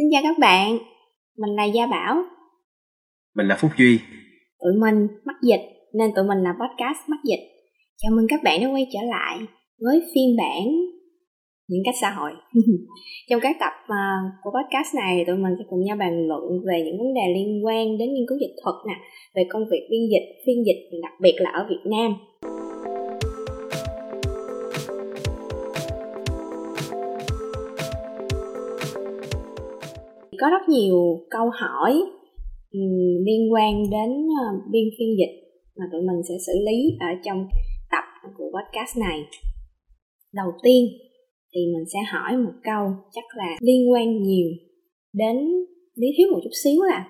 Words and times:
Xin 0.00 0.08
chào 0.12 0.22
các 0.24 0.38
bạn, 0.38 0.78
mình 1.40 1.56
là 1.56 1.64
Gia 1.64 1.86
Bảo. 1.86 2.14
Mình 3.36 3.48
là 3.48 3.56
Phúc 3.60 3.70
Duy. 3.78 3.98
Tụi 4.60 4.72
mình 4.82 5.08
mắc 5.24 5.36
dịch 5.42 5.64
nên 5.98 6.10
tụi 6.16 6.24
mình 6.24 6.38
là 6.38 6.52
podcast 6.60 7.00
mắc 7.08 7.20
dịch. 7.24 7.44
Chào 8.00 8.12
mừng 8.16 8.26
các 8.28 8.40
bạn 8.44 8.60
đã 8.60 8.66
quay 8.74 8.86
trở 8.92 9.00
lại 9.10 9.38
với 9.84 10.02
phiên 10.14 10.36
bản 10.38 10.64
những 11.68 11.82
cách 11.84 11.94
xã 12.00 12.10
hội. 12.10 12.30
Trong 13.30 13.40
các 13.42 13.56
tập 13.60 13.74
uh, 13.84 14.22
của 14.42 14.50
podcast 14.56 14.94
này 15.02 15.24
tụi 15.26 15.36
mình 15.36 15.54
sẽ 15.58 15.64
cùng 15.70 15.84
nhau 15.84 15.96
bàn 15.96 16.28
luận 16.28 16.44
về 16.68 16.82
những 16.84 16.98
vấn 16.98 17.14
đề 17.14 17.26
liên 17.34 17.64
quan 17.64 17.98
đến 17.98 18.08
nghiên 18.14 18.26
cứu 18.28 18.38
dịch 18.40 18.56
thuật 18.62 18.76
nè, 18.88 18.96
về 19.34 19.42
công 19.52 19.62
việc 19.70 19.84
biên 19.90 20.04
dịch, 20.12 20.26
phiên 20.46 20.58
dịch 20.66 20.80
đặc 21.02 21.12
biệt 21.20 21.36
là 21.38 21.50
ở 21.50 21.66
Việt 21.70 21.84
Nam. 21.94 22.10
Có 30.40 30.48
rất 30.50 30.68
nhiều 30.68 30.96
câu 31.30 31.50
hỏi 31.60 31.92
um, 32.72 33.24
liên 33.26 33.52
quan 33.52 33.74
đến 33.90 34.10
ờ, 34.42 34.46
uh, 34.56 34.70
biên 34.72 34.84
phiên 34.98 35.08
dịch 35.18 35.34
mà 35.78 35.84
tụi 35.92 36.00
mình 36.00 36.20
sẽ 36.28 36.34
xử 36.46 36.52
lý 36.66 36.96
ở 37.00 37.06
trong 37.24 37.48
tập 37.90 38.04
của 38.36 38.50
podcast 38.54 38.98
này. 38.98 39.18
Đầu 40.34 40.52
tiên 40.62 40.84
thì 41.54 41.60
mình 41.74 41.84
sẽ 41.92 41.98
hỏi 42.12 42.36
một 42.36 42.52
câu 42.64 42.86
chắc 43.12 43.24
là 43.34 43.56
liên 43.60 43.92
quan 43.92 44.22
nhiều 44.22 44.48
đến 45.12 45.36
lý 45.94 46.06
thuyết 46.16 46.32
một 46.32 46.40
chút 46.42 46.54
xíu 46.64 46.82
là 46.82 47.08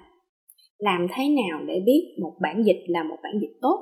làm 0.78 1.06
thế 1.16 1.24
nào 1.28 1.64
để 1.66 1.82
biết 1.86 2.02
một 2.22 2.32
bản 2.42 2.62
dịch 2.66 2.84
là 2.88 3.02
một 3.02 3.16
bản 3.22 3.32
dịch 3.40 3.58
tốt? 3.62 3.76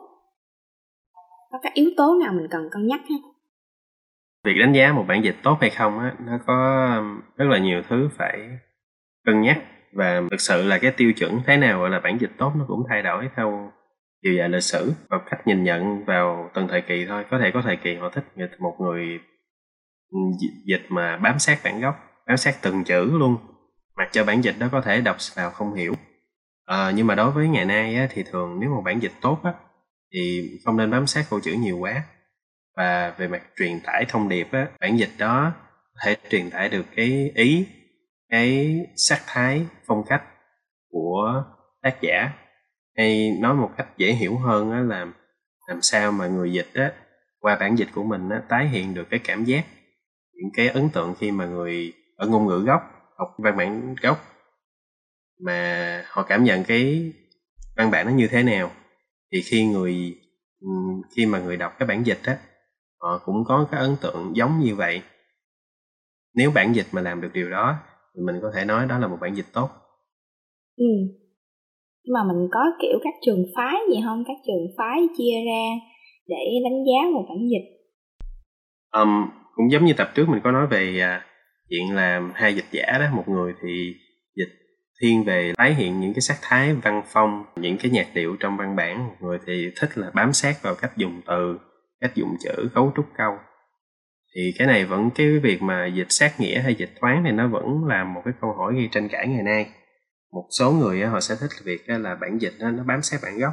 Có 1.51 1.59
các 1.63 1.75
yếu 1.75 1.91
tố 1.97 2.15
nào 2.25 2.33
mình 2.33 2.47
cần 2.51 2.63
cân 2.71 2.87
nhắc 2.87 3.01
ha? 3.11 3.17
Việc 4.45 4.55
đánh 4.61 4.73
giá 4.73 4.93
một 4.93 5.05
bản 5.09 5.25
dịch 5.25 5.37
tốt 5.43 5.57
hay 5.61 5.71
không 5.71 5.99
á 5.99 6.17
nó 6.27 6.39
có 6.47 6.55
rất 7.37 7.47
là 7.49 7.59
nhiều 7.59 7.83
thứ 7.89 8.09
phải 8.19 8.39
cân 9.25 9.41
nhắc 9.41 9.59
và 9.93 10.23
thực 10.31 10.41
sự 10.41 10.63
là 10.63 10.79
cái 10.79 10.91
tiêu 10.91 11.13
chuẩn 11.13 11.41
thế 11.47 11.57
nào 11.57 11.81
gọi 11.81 11.91
là 11.91 12.01
bản 12.01 12.19
dịch 12.21 12.31
tốt 12.39 12.53
nó 12.57 12.65
cũng 12.69 12.85
thay 12.89 13.03
đổi 13.03 13.29
theo 13.37 13.73
chiều 14.23 14.35
dài 14.35 14.49
lịch 14.49 14.63
sử 14.63 14.93
và 15.09 15.19
cách 15.31 15.47
nhìn 15.47 15.65
nhận 15.65 16.05
vào 16.05 16.51
từng 16.55 16.69
thời 16.69 16.81
kỳ 16.81 17.07
thôi. 17.07 17.25
Có 17.31 17.39
thể 17.39 17.51
có 17.55 17.63
thời 17.63 17.77
kỳ 17.77 17.95
họ 17.95 18.11
thích 18.11 18.25
một 18.59 18.77
người 18.81 19.21
ừ, 20.11 20.19
dịch 20.67 20.87
mà 20.89 21.17
bám 21.17 21.39
sát 21.39 21.59
bản 21.65 21.81
gốc 21.81 22.09
bám 22.29 22.37
sát 22.37 22.57
từng 22.63 22.85
chữ 22.85 23.19
luôn. 23.19 23.37
Mặc 23.97 24.09
cho 24.13 24.25
bản 24.25 24.45
dịch 24.45 24.55
đó 24.59 24.69
có 24.73 24.81
thể 24.81 25.01
đọc 25.01 25.17
vào 25.35 25.51
không 25.51 25.75
hiểu. 25.75 25.95
À, 26.67 26.93
nhưng 26.95 27.07
mà 27.07 27.15
đối 27.15 27.31
với 27.31 27.49
ngày 27.49 27.65
nay 27.65 27.95
á, 27.95 28.09
thì 28.11 28.23
thường 28.23 28.61
nếu 28.61 28.71
một 28.71 28.83
bản 28.85 29.03
dịch 29.03 29.13
tốt 29.21 29.41
á, 29.45 29.53
thì 30.13 30.51
không 30.65 30.77
nên 30.77 30.91
bám 30.91 31.07
sát 31.07 31.25
câu 31.31 31.41
chữ 31.41 31.53
nhiều 31.53 31.79
quá. 31.79 32.03
Và 32.77 33.15
về 33.19 33.29
mặt 33.29 33.43
truyền 33.57 33.81
tải 33.81 34.05
thông 34.09 34.29
điệp 34.29 34.49
á, 34.53 34.67
bản 34.81 34.99
dịch 34.99 35.11
đó 35.19 35.53
thể 36.05 36.17
truyền 36.31 36.51
tải 36.51 36.69
được 36.69 36.87
cái 36.97 37.33
ý 37.35 37.67
cái 38.29 38.79
sắc 38.97 39.23
thái, 39.27 39.67
phong 39.87 40.05
cách 40.09 40.23
của 40.91 41.45
tác 41.83 41.99
giả. 42.01 42.31
Hay 42.97 43.31
nói 43.41 43.55
một 43.55 43.71
cách 43.77 43.89
dễ 43.97 44.13
hiểu 44.13 44.39
hơn 44.39 44.71
á 44.71 44.81
là 44.81 45.07
làm 45.69 45.83
sao 45.83 46.13
mà 46.13 46.27
người 46.27 46.53
dịch 46.53 46.69
á, 46.75 46.93
qua 47.41 47.57
bản 47.61 47.79
dịch 47.79 47.89
của 47.95 48.05
mình 48.05 48.29
á, 48.29 48.43
tái 48.49 48.69
hiện 48.69 48.95
được 48.95 49.07
cái 49.11 49.21
cảm 49.25 49.45
giác, 49.45 49.65
những 50.33 50.51
cái 50.55 50.69
ấn 50.69 50.89
tượng 50.91 51.15
khi 51.19 51.31
mà 51.31 51.47
người 51.47 51.93
ở 52.17 52.27
ngôn 52.27 52.47
ngữ 52.47 52.59
gốc, 52.59 52.83
học 53.19 53.35
văn 53.39 53.57
bản 53.57 53.95
gốc, 54.03 54.25
mà 55.45 56.05
họ 56.09 56.23
cảm 56.23 56.45
nhận 56.45 56.65
cái 56.65 57.13
văn 57.77 57.91
bản 57.91 58.07
nó 58.07 58.13
như 58.13 58.29
thế 58.29 58.43
nào. 58.43 58.71
Thì 59.33 59.43
khi 59.43 59.67
người 59.67 60.19
khi 61.17 61.27
mà 61.27 61.39
người 61.39 61.57
đọc 61.57 61.75
cái 61.79 61.89
bản 61.89 62.07
dịch 62.07 62.21
á, 62.25 62.39
họ 63.01 63.19
cũng 63.25 63.45
có 63.45 63.69
cái 63.71 63.81
ấn 63.81 63.97
tượng 64.01 64.37
giống 64.37 64.61
như 64.61 64.75
vậy. 64.75 65.03
Nếu 66.35 66.51
bản 66.51 66.73
dịch 66.75 66.87
mà 66.93 67.03
làm 67.03 67.21
được 67.21 67.31
điều 67.33 67.51
đó 67.51 67.79
thì 68.19 68.25
mình 68.27 68.37
có 68.43 68.51
thể 68.55 68.65
nói 68.65 68.87
đó 68.89 68.99
là 68.99 69.09
một 69.09 69.17
bản 69.21 69.35
dịch 69.37 69.47
tốt. 69.53 69.69
Ừ. 70.77 70.93
Nhưng 72.05 72.15
mà 72.15 72.21
mình 72.33 72.49
có 72.51 72.61
kiểu 72.83 72.99
các 73.05 73.15
trường 73.27 73.45
phái 73.57 73.75
gì 73.91 74.01
không? 74.05 74.25
Các 74.27 74.37
trường 74.47 74.67
phái 74.79 75.01
chia 75.19 75.35
ra 75.47 75.65
để 76.27 76.61
đánh 76.65 76.85
giá 76.85 77.11
một 77.15 77.25
bản 77.29 77.39
dịch. 77.51 77.79
Um, 78.93 79.31
cũng 79.55 79.71
giống 79.71 79.85
như 79.85 79.93
tập 79.93 80.11
trước 80.15 80.29
mình 80.29 80.41
có 80.45 80.51
nói 80.51 80.67
về 80.67 81.01
à, 81.01 81.25
chuyện 81.69 81.95
là 81.95 82.31
hai 82.35 82.55
dịch 82.55 82.65
giả 82.71 82.99
đó 82.99 83.07
một 83.17 83.29
người 83.29 83.53
thì 83.63 83.95
dịch 84.37 84.53
thiên 85.01 85.25
về 85.25 85.53
tái 85.57 85.75
hiện 85.75 86.01
những 86.01 86.15
cái 86.15 86.21
sắc 86.21 86.37
thái 86.43 86.75
văn 86.75 87.03
phong 87.07 87.45
những 87.57 87.77
cái 87.83 87.91
nhạc 87.91 88.07
điệu 88.15 88.37
trong 88.41 88.57
văn 88.57 88.77
bản 88.77 89.07
một 89.07 89.15
người 89.21 89.39
thì 89.47 89.71
thích 89.81 89.91
là 89.95 90.11
bám 90.15 90.33
sát 90.33 90.55
vào 90.63 90.75
cách 90.75 90.97
dùng 90.97 91.21
từ 91.27 91.59
cách 92.01 92.15
dùng 92.15 92.37
chữ 92.41 92.69
cấu 92.75 92.93
trúc 92.97 93.07
câu 93.17 93.33
thì 94.35 94.55
cái 94.59 94.67
này 94.67 94.85
vẫn, 94.85 95.11
cái 95.15 95.39
việc 95.39 95.63
mà 95.63 95.87
dịch 95.87 96.07
sát 96.11 96.41
nghĩa 96.41 96.61
hay 96.61 96.75
dịch 96.75 96.91
toán 97.01 97.23
thì 97.25 97.33
nó 97.33 97.49
vẫn 97.49 97.85
là 97.85 98.05
một 98.05 98.23
cái 98.25 98.35
câu 98.41 98.53
hỏi 98.53 98.75
gây 98.75 98.89
tranh 98.93 99.09
cãi 99.09 99.29
ngày 99.29 99.43
nay. 99.43 99.67
Một 100.33 100.49
số 100.59 100.73
người 100.73 101.01
họ 101.01 101.21
sẽ 101.21 101.35
thích 101.41 101.51
việc 101.65 101.81
là 101.87 102.15
bản 102.15 102.39
dịch 102.39 102.53
nó 102.59 102.85
bám 102.85 103.03
sát 103.03 103.21
bản 103.23 103.39
gốc. 103.39 103.53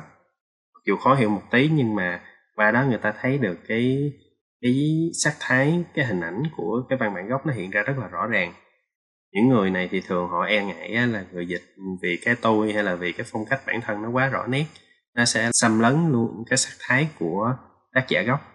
Dù 0.86 0.96
khó 0.98 1.16
hiểu 1.16 1.30
một 1.30 1.42
tí 1.52 1.70
nhưng 1.74 1.96
mà 1.96 2.22
qua 2.56 2.72
đó 2.72 2.84
người 2.84 2.98
ta 2.98 3.14
thấy 3.22 3.38
được 3.38 3.60
cái 3.68 4.14
cái 4.62 5.10
sắc 5.24 5.36
thái, 5.40 5.84
cái 5.94 6.06
hình 6.06 6.22
ảnh 6.22 6.44
của 6.58 6.84
cái 6.90 6.98
văn 6.98 7.14
bản 7.14 7.28
gốc 7.28 7.46
nó 7.46 7.54
hiện 7.54 7.72
ra 7.72 7.82
rất 7.82 7.98
là 7.98 8.08
rõ 8.08 8.28
ràng. 8.28 8.54
Những 9.32 9.50
người 9.50 9.70
này 9.70 9.90
thì 9.92 10.02
thường 10.02 10.30
họ 10.30 10.46
e 10.46 10.66
ngại 10.66 11.08
là 11.08 11.26
người 11.32 11.48
dịch 11.48 11.64
vì 12.02 12.20
cái 12.26 12.36
tôi 12.42 12.74
hay 12.74 12.84
là 12.84 12.96
vì 12.96 13.12
cái 13.12 13.26
phong 13.32 13.46
cách 13.46 13.62
bản 13.68 13.82
thân 13.82 14.02
nó 14.02 14.10
quá 14.10 14.28
rõ 14.28 14.48
nét, 14.48 14.66
nó 15.16 15.26
sẽ 15.26 15.50
xâm 15.52 15.80
lấn 15.80 16.12
luôn 16.12 16.44
cái 16.50 16.58
sắc 16.58 16.74
thái 16.80 17.08
của 17.20 17.56
tác 17.94 18.06
giả 18.10 18.22
gốc 18.22 18.55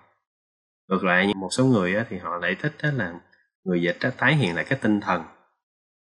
ngược 0.91 1.05
lại 1.05 1.33
một 1.37 1.49
số 1.51 1.65
người 1.65 1.95
thì 2.09 2.19
họ 2.19 2.37
lại 2.37 2.57
thích 2.63 2.75
là 2.83 3.15
người 3.65 3.83
dịch 3.83 3.99
tái 4.19 4.35
hiện 4.35 4.55
lại 4.55 4.65
cái 4.65 4.79
tinh 4.83 5.01
thần. 5.01 5.23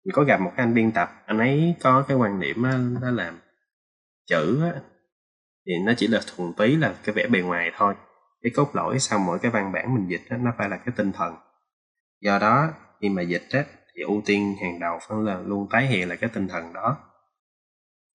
Mình 0.05 0.13
có 0.13 0.23
gặp 0.23 0.41
một 0.41 0.51
anh 0.55 0.73
biên 0.73 0.91
tập 0.91 1.09
anh 1.25 1.37
ấy 1.37 1.75
có 1.81 2.05
cái 2.07 2.17
quan 2.17 2.39
điểm 2.39 2.63
đó 3.01 3.09
là 3.09 3.33
chữ 4.27 4.61
thì 5.65 5.73
nó 5.85 5.93
chỉ 5.97 6.07
là 6.07 6.19
thuần 6.35 6.53
túy 6.53 6.77
là 6.77 6.95
cái 7.03 7.15
vẻ 7.15 7.27
bề 7.27 7.41
ngoài 7.41 7.71
thôi. 7.77 7.93
Cái 8.41 8.51
cốt 8.55 8.75
lõi 8.75 8.99
sau 8.99 9.19
mỗi 9.19 9.39
cái 9.39 9.51
văn 9.51 9.71
bản 9.71 9.95
mình 9.95 10.07
dịch 10.09 10.21
nó 10.29 10.53
phải 10.57 10.69
là 10.69 10.77
cái 10.77 10.93
tinh 10.97 11.11
thần. 11.11 11.35
Do 12.21 12.39
đó 12.39 12.69
khi 13.01 13.09
mà 13.09 13.21
dịch 13.21 13.43
thì 13.95 14.03
ưu 14.03 14.21
tiên 14.25 14.55
hàng 14.61 14.79
đầu 14.79 14.99
phải 15.01 15.17
là 15.23 15.41
luôn 15.41 15.67
tái 15.69 15.87
hiện 15.87 16.07
lại 16.07 16.17
cái 16.17 16.29
tinh 16.33 16.47
thần 16.47 16.73
đó. 16.73 16.97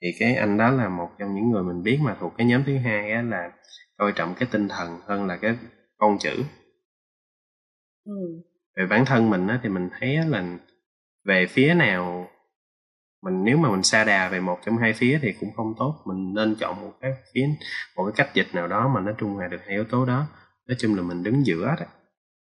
Thì 0.03 0.09
cái 0.21 0.35
anh 0.35 0.59
đó 0.59 0.71
là 0.71 0.89
một 0.89 1.11
trong 1.19 1.35
những 1.35 1.51
người 1.51 1.63
mình 1.63 1.83
biết 1.83 1.99
mà 2.03 2.17
thuộc 2.21 2.35
cái 2.39 2.47
nhóm 2.47 2.65
thứ 2.67 2.79
hai 2.79 3.13
á, 3.13 3.23
là 3.23 3.53
coi 3.97 4.13
trọng 4.13 4.35
cái 4.35 4.49
tinh 4.53 4.69
thần 4.69 5.01
hơn 5.07 5.27
là 5.27 5.37
cái 5.37 5.57
con 6.05 6.19
chữ 6.19 6.45
ừ. 8.05 8.43
về 8.77 8.87
bản 8.87 9.05
thân 9.05 9.31
mình 9.31 9.47
á, 9.47 9.61
thì 9.63 9.69
mình 9.69 9.89
thấy 9.99 10.17
là 10.17 10.45
về 11.25 11.47
phía 11.47 11.75
nào 11.75 12.29
mình 13.23 13.45
nếu 13.45 13.57
mà 13.57 13.71
mình 13.71 13.83
xa 13.83 14.05
đà 14.05 14.29
về 14.29 14.41
một 14.41 14.59
trong 14.67 14.77
hai 14.77 14.93
phía 14.93 15.19
thì 15.23 15.33
cũng 15.41 15.53
không 15.57 15.75
tốt 15.79 16.03
mình 16.05 16.35
nên 16.35 16.55
chọn 16.55 16.81
một 16.81 16.93
cái 17.01 17.13
phía 17.35 17.49
một 17.97 18.05
cái 18.05 18.13
cách 18.17 18.35
dịch 18.35 18.55
nào 18.55 18.69
đó 18.69 18.89
mà 18.95 19.01
nó 19.01 19.13
trung 19.19 19.35
hòa 19.35 19.49
được 19.49 19.61
hai 19.61 19.71
yếu 19.71 19.85
tố 19.85 20.05
đó 20.05 20.27
nói 20.67 20.77
chung 20.79 20.95
là 20.95 21.03
mình 21.03 21.23
đứng 21.23 21.47
giữa 21.47 21.67
đó 21.67 21.87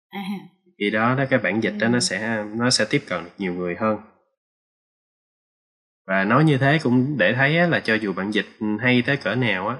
à. 0.08 0.20
khi 0.78 0.90
đó 0.90 1.14
đó 1.14 1.24
cái 1.30 1.38
bản 1.38 1.60
dịch 1.60 1.74
đó 1.80 1.88
nó 1.88 1.94
ừ. 1.94 2.00
sẽ 2.00 2.44
nó 2.54 2.70
sẽ 2.70 2.84
tiếp 2.90 3.02
cận 3.08 3.24
được 3.24 3.30
nhiều 3.38 3.54
người 3.54 3.76
hơn 3.76 3.98
và 6.06 6.24
nói 6.24 6.44
như 6.44 6.58
thế 6.58 6.78
cũng 6.82 7.18
để 7.18 7.34
thấy 7.34 7.68
là 7.68 7.80
cho 7.80 7.94
dù 7.94 8.12
bạn 8.12 8.30
dịch 8.30 8.46
hay 8.80 9.02
tới 9.06 9.16
cỡ 9.16 9.34
nào 9.34 9.68
á 9.68 9.76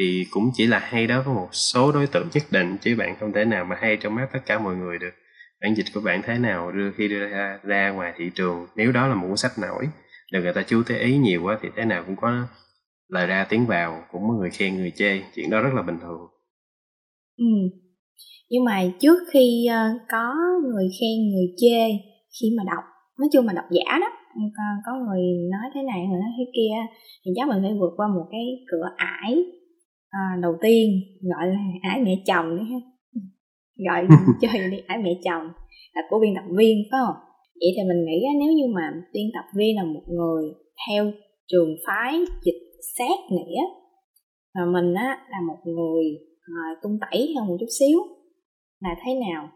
thì 0.00 0.24
cũng 0.30 0.50
chỉ 0.54 0.66
là 0.66 0.78
hay 0.78 1.06
đó 1.06 1.22
với 1.26 1.34
một 1.34 1.48
số 1.52 1.92
đối 1.92 2.06
tượng 2.06 2.28
nhất 2.34 2.42
định 2.50 2.76
chứ 2.80 2.96
bạn 2.98 3.16
không 3.20 3.32
thể 3.32 3.44
nào 3.44 3.64
mà 3.64 3.76
hay 3.80 3.96
trong 3.96 4.14
mắt 4.14 4.28
tất 4.32 4.38
cả 4.46 4.58
mọi 4.58 4.76
người 4.76 4.98
được. 4.98 5.10
Bản 5.60 5.74
dịch 5.74 5.86
của 5.94 6.00
bạn 6.00 6.22
thế 6.24 6.38
nào? 6.38 6.72
Đưa 6.72 6.92
khi 6.92 7.08
đưa 7.08 7.28
ra, 7.28 7.58
ra 7.62 7.90
ngoài 7.90 8.12
thị 8.16 8.30
trường 8.34 8.66
nếu 8.76 8.92
đó 8.92 9.06
là 9.06 9.14
một 9.14 9.26
cuốn 9.28 9.36
sách 9.36 9.52
nổi 9.58 9.88
được 10.32 10.40
người 10.42 10.52
ta 10.52 10.62
chú 10.62 10.82
thế 10.86 10.98
ý 10.98 11.16
nhiều 11.16 11.42
quá 11.42 11.58
thì 11.62 11.68
thế 11.76 11.84
nào 11.84 12.04
cũng 12.06 12.16
có 12.16 12.46
lời 13.08 13.26
ra 13.26 13.46
tiếng 13.48 13.66
vào 13.66 14.04
cũng 14.12 14.22
có 14.28 14.34
người 14.34 14.50
khen 14.50 14.76
người 14.76 14.92
chê 14.96 15.22
chuyện 15.34 15.50
đó 15.50 15.60
rất 15.60 15.74
là 15.74 15.82
bình 15.82 15.98
thường. 16.02 16.20
Ừ. 17.38 17.44
Nhưng 18.50 18.64
mà 18.64 18.82
trước 19.00 19.18
khi 19.32 19.66
ờ, 19.70 19.88
có 20.08 20.34
người 20.62 20.88
khen 21.00 21.30
người 21.32 21.46
chê 21.56 21.88
khi 22.40 22.46
mà 22.58 22.62
đọc 22.66 22.84
nói 23.18 23.28
chung 23.32 23.46
mà 23.46 23.52
đọc 23.52 23.64
giả 23.70 23.98
đó 24.00 24.06
ờ, 24.34 24.42
có, 24.56 24.62
có 24.86 24.92
người 24.92 25.22
nói 25.50 25.70
thế 25.74 25.82
này 25.82 26.06
người 26.06 26.20
nói 26.20 26.30
thế 26.38 26.44
kia 26.54 26.94
thì 27.24 27.30
chắc 27.36 27.48
mình 27.48 27.58
phải 27.62 27.72
vượt 27.80 27.92
qua 27.96 28.08
một 28.08 28.26
cái 28.30 28.46
cửa 28.70 28.86
ải 28.96 29.44
à, 30.10 30.22
đầu 30.42 30.56
tiên 30.60 30.90
gọi 31.22 31.46
là 31.46 31.58
ải 31.82 32.00
mẹ 32.00 32.14
chồng 32.26 32.56
đấy 32.56 32.66
ha. 32.70 32.78
Gọi 33.88 34.06
chơi 34.40 34.70
đi 34.70 34.78
ải 34.86 34.98
mẹ 34.98 35.10
chồng. 35.24 35.48
Là 35.94 36.02
của 36.10 36.18
biên 36.20 36.34
tập 36.34 36.44
viên 36.58 36.76
phải 36.90 37.00
không? 37.06 37.16
Vậy 37.60 37.70
thì 37.76 37.82
mình 37.88 38.04
nghĩ 38.04 38.18
nếu 38.40 38.52
như 38.52 38.66
mà 38.74 38.92
biên 39.12 39.26
tập 39.34 39.44
viên 39.56 39.76
là 39.76 39.84
một 39.84 40.02
người 40.08 40.44
theo 40.88 41.12
trường 41.48 41.76
phái 41.86 42.18
dịch 42.44 42.60
sát 42.98 43.18
nghĩa 43.30 43.60
và 44.54 44.60
mình 44.72 44.94
á 44.94 45.26
là 45.30 45.38
một 45.48 45.58
người 45.64 46.04
à, 46.40 46.56
tung 46.82 46.98
tẩy 47.00 47.34
hơn 47.36 47.46
một 47.48 47.56
chút 47.60 47.70
xíu 47.78 47.98
là 48.80 48.90
thế 49.04 49.12
nào? 49.14 49.50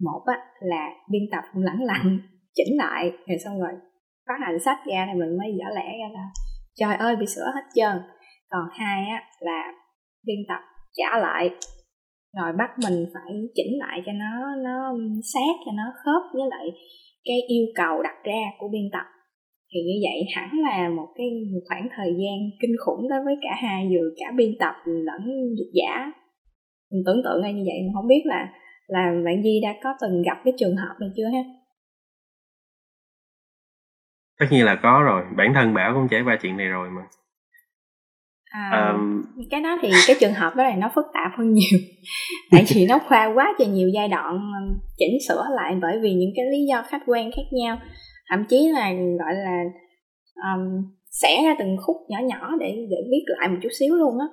Một 0.00 0.22
á 0.26 0.38
là 0.60 0.88
biên 1.10 1.22
tập 1.32 1.44
lẳng 1.54 1.82
lặng 1.82 2.18
chỉnh 2.54 2.76
lại 2.76 3.12
rồi 3.26 3.38
xong 3.44 3.60
rồi 3.60 3.72
phát 4.26 4.34
hành 4.40 4.58
sách 4.64 4.78
ra 4.86 5.06
thì 5.12 5.20
mình 5.20 5.38
mới 5.38 5.48
dở 5.58 5.74
lẽ 5.74 5.98
ra 6.00 6.08
là 6.12 6.24
trời 6.74 6.96
ơi 6.96 7.16
bị 7.16 7.26
sửa 7.26 7.52
hết 7.54 7.62
trơn. 7.74 8.02
Còn 8.48 8.68
hai 8.72 9.04
á 9.08 9.22
là 9.40 9.72
biên 10.26 10.40
tập 10.48 10.60
trả 10.92 11.18
lại. 11.18 11.50
Rồi 12.38 12.52
bắt 12.58 12.70
mình 12.84 13.06
phải 13.14 13.32
chỉnh 13.54 13.72
lại 13.78 14.02
cho 14.06 14.12
nó 14.12 14.56
nó 14.64 14.94
sát 15.32 15.54
cho 15.64 15.72
nó 15.74 15.86
khớp 16.04 16.22
với 16.34 16.42
lại 16.50 16.66
cái 17.24 17.36
yêu 17.48 17.66
cầu 17.74 18.02
đặt 18.02 18.16
ra 18.24 18.42
của 18.58 18.68
biên 18.72 18.90
tập. 18.92 19.06
Thì 19.70 19.80
như 19.88 19.96
vậy 20.06 20.18
hẳn 20.36 20.50
là 20.66 20.88
một 20.88 21.08
cái 21.16 21.26
khoảng 21.68 21.88
thời 21.96 22.10
gian 22.20 22.36
kinh 22.60 22.76
khủng 22.84 23.08
đối 23.08 23.24
với 23.24 23.34
cả 23.42 23.50
hai 23.62 23.88
vừa 23.90 24.08
cả 24.16 24.26
biên 24.36 24.52
tập 24.60 24.74
lẫn 24.84 25.22
dịch 25.58 25.72
giả. 25.72 26.12
Mình 26.92 27.02
tưởng 27.06 27.22
tượng 27.24 27.42
ra 27.42 27.50
như 27.50 27.62
vậy 27.66 27.78
không 27.94 28.08
biết 28.08 28.22
là 28.24 28.48
là 28.86 29.12
bạn 29.24 29.42
Di 29.42 29.60
đã 29.62 29.74
có 29.82 29.94
từng 30.00 30.22
gặp 30.22 30.38
cái 30.44 30.54
trường 30.58 30.76
hợp 30.76 30.94
này 31.00 31.10
chưa 31.16 31.24
ha? 31.24 31.42
Tất 34.38 34.46
nhiên 34.50 34.64
là 34.64 34.80
có 34.82 35.02
rồi. 35.04 35.22
Bản 35.36 35.52
thân 35.54 35.74
bảo 35.74 35.94
cũng 35.94 36.08
trải 36.10 36.22
qua 36.24 36.38
chuyện 36.42 36.56
này 36.56 36.68
rồi 36.68 36.88
mà 36.90 37.02
à, 38.52 38.92
um, 38.92 39.22
cái 39.50 39.60
đó 39.60 39.78
thì 39.82 39.88
cái 40.06 40.16
trường 40.20 40.32
hợp 40.32 40.56
đó 40.56 40.64
này 40.64 40.76
nó 40.76 40.90
phức 40.94 41.06
tạp 41.14 41.38
hơn 41.38 41.52
nhiều. 41.52 41.80
Tại 42.50 42.64
vì 42.74 42.86
nó 42.86 42.98
qua 43.08 43.32
quá 43.34 43.54
trời 43.58 43.68
nhiều 43.68 43.88
giai 43.88 44.08
đoạn 44.08 44.38
chỉnh 44.98 45.18
sửa 45.28 45.44
lại 45.56 45.74
bởi 45.82 45.98
vì 46.02 46.14
những 46.14 46.30
cái 46.36 46.44
lý 46.52 46.58
do 46.68 46.82
khách 46.88 47.02
quan 47.06 47.30
khác 47.36 47.42
nhau. 47.52 47.78
Thậm 48.30 48.44
chí 48.48 48.68
là 48.68 48.92
gọi 48.92 49.34
là 49.34 49.62
um, 50.34 50.84
xẻ 51.22 51.42
ra 51.44 51.56
từng 51.58 51.76
khúc 51.86 51.96
nhỏ 52.08 52.18
nhỏ 52.24 52.50
để 52.60 52.86
để 52.90 52.96
viết 53.10 53.24
lại 53.26 53.48
một 53.48 53.56
chút 53.62 53.68
xíu 53.78 53.94
luôn 53.94 54.18
á. 54.18 54.26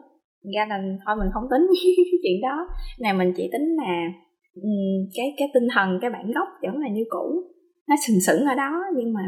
Ra 0.56 0.66
là 0.70 0.82
thôi 1.06 1.16
mình 1.20 1.30
không 1.34 1.44
tính 1.52 1.68
cái 1.96 2.20
chuyện 2.24 2.42
đó. 2.42 2.68
Này 3.02 3.14
mình 3.14 3.34
chỉ 3.38 3.50
tính 3.52 3.76
là 3.78 4.08
um, 4.56 5.10
cái 5.16 5.34
cái 5.38 5.48
tinh 5.54 5.68
thần 5.74 6.00
cái 6.02 6.12
bản 6.12 6.32
gốc 6.32 6.48
vẫn 6.62 6.78
là 6.82 6.90
như 6.90 7.04
cũ. 7.10 7.44
Nó 7.90 7.96
sừng 8.08 8.22
sững 8.28 8.46
ở 8.46 8.56
đó 8.56 8.72
nhưng 8.96 9.14
mà 9.14 9.22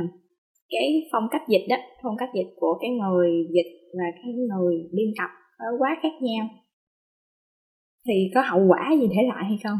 cái 0.71 1.09
phong 1.11 1.23
cách 1.31 1.41
dịch 1.47 1.65
đó 1.69 1.75
phong 2.03 2.17
cách 2.17 2.29
dịch 2.35 2.53
của 2.55 2.77
cái 2.81 2.89
người 2.89 3.29
dịch 3.53 3.71
và 3.97 4.05
cái 4.15 4.33
người 4.33 4.75
biên 4.93 5.07
tập 5.19 5.29
nó 5.59 5.65
quá 5.79 5.97
khác 6.03 6.13
nhau. 6.21 6.47
Thì 8.07 8.31
có 8.35 8.41
hậu 8.41 8.67
quả 8.67 8.91
gì 8.99 9.07
để 9.07 9.23
lại 9.27 9.43
hay 9.43 9.57
không? 9.63 9.77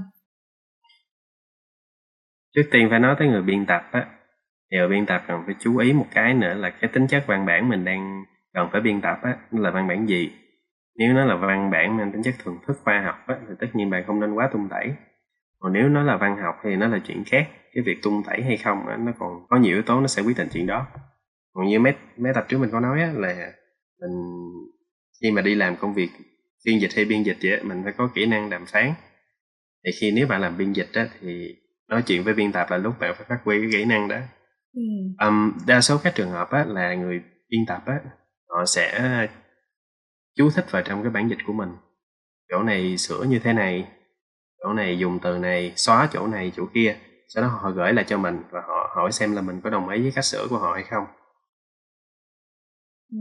Trước 2.56 2.70
tiên 2.72 2.88
phải 2.90 3.00
nói 3.00 3.16
tới 3.20 3.28
người 3.28 3.42
biên 3.42 3.66
tập 3.66 3.82
á 3.92 4.08
thì 4.72 4.78
người 4.78 4.88
biên 4.88 5.06
tập 5.06 5.22
cần 5.28 5.42
phải 5.46 5.56
chú 5.60 5.78
ý 5.78 5.94
một 5.94 6.06
cái 6.14 6.34
nữa 6.34 6.54
là 6.54 6.70
cái 6.70 6.90
tính 6.94 7.08
chất 7.08 7.24
văn 7.28 7.46
bản 7.46 7.70
mình 7.70 7.86
đang 7.86 8.24
cần 8.54 8.68
phải 8.72 8.82
biên 8.82 9.02
tập 9.02 9.18
á 9.24 9.38
là 9.52 9.72
văn 9.72 9.88
bản 9.88 10.08
gì? 10.08 10.32
Nếu 10.98 11.14
nó 11.14 11.26
là 11.26 11.36
văn 11.36 11.70
bản 11.72 11.98
mang 11.98 12.12
tính 12.12 12.24
chất 12.24 12.34
thưởng 12.44 12.58
thức 12.68 12.78
khoa 12.84 13.02
học 13.06 13.16
á, 13.28 13.36
thì 13.48 13.54
tất 13.60 13.68
nhiên 13.74 13.90
bạn 13.90 14.04
không 14.08 14.20
nên 14.20 14.34
quá 14.34 14.50
tung 14.54 14.68
tẩy 14.70 14.88
còn 15.62 15.74
nếu 15.74 15.90
nó 15.90 16.04
là 16.04 16.18
văn 16.18 16.38
học 16.38 16.56
thì 16.64 16.76
nó 16.76 16.88
là 16.88 17.00
chuyện 17.08 17.24
khác 17.26 17.50
cái 17.74 17.84
việc 17.84 17.98
tung 18.04 18.24
tẩy 18.28 18.42
hay 18.42 18.58
không 18.58 19.06
nó 19.06 19.12
còn 19.20 19.46
có 19.50 19.58
nhiều 19.58 19.74
yếu 19.74 19.82
tố 19.82 20.02
nó 20.02 20.08
sẽ 20.08 20.22
quyết 20.22 20.38
định 20.38 20.48
chuyện 20.54 20.68
đó. 20.68 20.88
Còn 21.54 21.68
như 21.68 21.80
mấy 21.80 21.94
mấy 22.18 22.34
tập 22.36 22.46
trước 22.48 22.58
mình 22.58 22.70
có 22.72 22.80
nói 22.80 23.02
á, 23.02 23.12
là 23.16 23.52
mình 24.02 24.12
khi 25.22 25.32
mà 25.32 25.42
đi 25.42 25.56
làm 25.56 25.76
công 25.76 25.94
việc 25.94 26.10
phiên 26.66 26.82
dịch 26.82 26.92
hay 26.96 27.06
biên 27.06 27.24
dịch 27.24 27.38
vậy 27.44 27.64
mình 27.64 27.82
phải 27.84 27.94
có 27.98 28.10
kỹ 28.16 28.26
năng 28.26 28.50
đàm 28.50 28.66
phán. 28.66 28.94
Thì 29.86 29.92
khi 30.02 30.12
nếu 30.12 30.28
bạn 30.28 30.42
làm 30.42 30.58
biên 30.58 30.74
dịch 30.74 30.90
á, 30.94 31.08
thì 31.22 31.56
nói 31.88 32.02
chuyện 32.02 32.24
với 32.24 32.34
biên 32.34 32.52
tập 32.52 32.68
là 32.70 32.78
lúc 32.78 33.00
bạn 33.00 33.14
phải 33.18 33.26
phát 33.30 33.40
huy 33.44 33.62
cái 33.62 33.70
kỹ 33.72 33.86
năng 33.86 34.08
đó. 34.08 34.18
Ừ. 34.74 34.82
um, 35.26 35.52
đa 35.68 35.82
số 35.82 35.98
các 36.04 36.16
trường 36.16 36.30
hợp 36.30 36.50
á, 36.52 36.66
là 36.68 36.96
người 36.96 37.22
biên 37.50 37.66
tập 37.68 37.84
á, 37.86 38.00
họ 38.50 38.66
sẽ 38.66 39.28
chú 40.38 40.50
thích 40.56 40.66
vào 40.72 40.82
trong 40.82 41.04
cái 41.04 41.12
bản 41.12 41.30
dịch 41.30 41.40
của 41.48 41.54
mình. 41.54 41.70
Chỗ 42.50 42.64
này 42.64 42.98
sửa 42.98 43.24
như 43.24 43.40
thế 43.40 43.54
này 43.54 43.88
chỗ 44.64 44.74
này 44.74 45.00
dùng 45.00 45.20
từ 45.20 45.38
này 45.38 45.74
xóa 45.76 46.10
chỗ 46.12 46.28
này 46.28 46.52
chỗ 46.56 46.66
kia 46.74 46.98
sau 47.28 47.44
đó 47.44 47.50
họ 47.50 47.72
gửi 47.72 47.94
lại 47.94 48.06
cho 48.08 48.18
mình 48.18 48.44
và 48.52 48.62
họ 48.68 48.92
hỏi 48.96 49.12
xem 49.12 49.36
là 49.36 49.42
mình 49.42 49.62
có 49.62 49.70
đồng 49.70 49.90
ý 49.90 50.02
với 50.02 50.12
cách 50.16 50.26
sửa 50.26 50.48
của 50.50 50.58
họ 50.58 50.74
hay 50.74 50.84
không 50.84 51.06
ừ. 53.12 53.18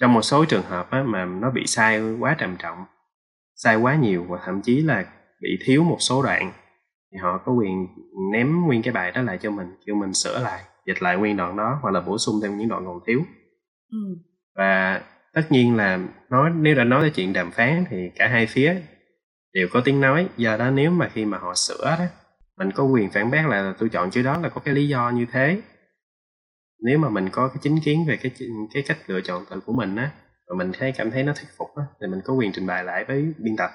trong 0.00 0.14
một 0.14 0.22
số 0.22 0.44
trường 0.44 0.62
hợp 0.62 0.90
á, 0.90 1.02
mà 1.02 1.24
nó 1.24 1.50
bị 1.50 1.66
sai 1.66 2.00
quá 2.20 2.36
trầm 2.38 2.56
trọng 2.58 2.84
sai 3.54 3.76
quá 3.76 3.96
nhiều 3.96 4.24
và 4.28 4.38
thậm 4.44 4.62
chí 4.62 4.80
là 4.80 5.04
bị 5.40 5.58
thiếu 5.64 5.84
một 5.84 5.96
số 6.00 6.22
đoạn 6.22 6.52
thì 7.12 7.18
họ 7.18 7.38
có 7.38 7.52
quyền 7.52 7.86
ném 8.32 8.60
nguyên 8.66 8.82
cái 8.82 8.92
bài 8.92 9.12
đó 9.12 9.22
lại 9.22 9.38
cho 9.38 9.50
mình 9.50 9.66
kêu 9.86 9.96
mình 9.96 10.14
sửa 10.14 10.42
lại 10.42 10.62
dịch 10.86 11.02
lại 11.02 11.16
nguyên 11.16 11.36
đoạn 11.36 11.56
đó 11.56 11.78
hoặc 11.82 11.90
là 11.90 12.00
bổ 12.00 12.18
sung 12.18 12.40
thêm 12.42 12.58
những 12.58 12.68
đoạn 12.68 12.86
còn 12.86 13.00
thiếu 13.06 13.20
ừ. 13.90 13.98
và 14.54 15.02
tất 15.32 15.42
nhiên 15.50 15.76
là 15.76 15.98
nói 16.30 16.50
nếu 16.54 16.74
đã 16.74 16.84
nói 16.84 17.00
tới 17.00 17.10
chuyện 17.10 17.32
đàm 17.32 17.50
phán 17.50 17.84
thì 17.90 18.10
cả 18.16 18.28
hai 18.28 18.46
phía 18.46 18.76
đều 19.56 19.68
có 19.72 19.80
tiếng 19.84 20.00
nói. 20.00 20.28
Do 20.36 20.56
đó 20.56 20.70
nếu 20.70 20.90
mà 20.90 21.08
khi 21.08 21.24
mà 21.24 21.38
họ 21.38 21.54
sửa 21.54 21.96
đó, 21.98 22.04
mình 22.56 22.70
có 22.72 22.84
quyền 22.84 23.10
phản 23.10 23.30
bác 23.30 23.48
là 23.48 23.74
tôi 23.78 23.88
chọn 23.88 24.10
chữ 24.10 24.22
đó 24.22 24.38
là 24.38 24.48
có 24.48 24.60
cái 24.60 24.74
lý 24.74 24.88
do 24.88 25.10
như 25.10 25.26
thế. 25.32 25.60
Nếu 26.82 26.98
mà 26.98 27.08
mình 27.08 27.28
có 27.32 27.48
cái 27.48 27.56
chính 27.62 27.80
kiến 27.84 28.04
về 28.08 28.16
cái 28.16 28.32
cái 28.74 28.82
cách 28.86 28.98
lựa 29.06 29.20
chọn 29.20 29.44
từ 29.50 29.60
của 29.60 29.72
mình 29.72 29.96
á 29.96 30.10
và 30.48 30.54
mình 30.56 30.72
thấy, 30.78 30.92
cảm 30.92 31.10
thấy 31.10 31.22
nó 31.22 31.32
thuyết 31.32 31.48
phục 31.56 31.76
á, 31.76 31.84
thì 32.00 32.06
mình 32.06 32.20
có 32.24 32.34
quyền 32.34 32.52
trình 32.52 32.66
bày 32.66 32.84
lại 32.84 33.04
với 33.04 33.32
biên 33.38 33.56
tập. 33.56 33.70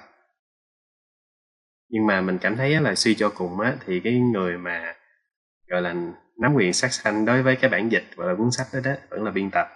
Nhưng 1.88 2.06
mà 2.06 2.20
mình 2.20 2.38
cảm 2.38 2.56
thấy 2.56 2.80
là 2.80 2.94
suy 2.94 3.14
cho 3.14 3.28
cùng 3.28 3.60
á, 3.60 3.76
thì 3.86 4.00
cái 4.00 4.18
người 4.18 4.58
mà, 4.58 4.94
gọi 5.68 5.82
là, 5.82 5.94
nắm 6.40 6.54
quyền 6.54 6.72
sát 6.72 6.92
sanh 6.92 7.24
đối 7.24 7.42
với 7.42 7.56
cái 7.56 7.70
bản 7.70 7.92
dịch 7.92 8.04
hoặc 8.16 8.26
là 8.26 8.34
cuốn 8.34 8.50
sách 8.50 8.66
đó 8.72 8.80
đó, 8.84 8.92
vẫn 9.10 9.24
là 9.24 9.30
biên 9.30 9.50
tập. 9.50 9.68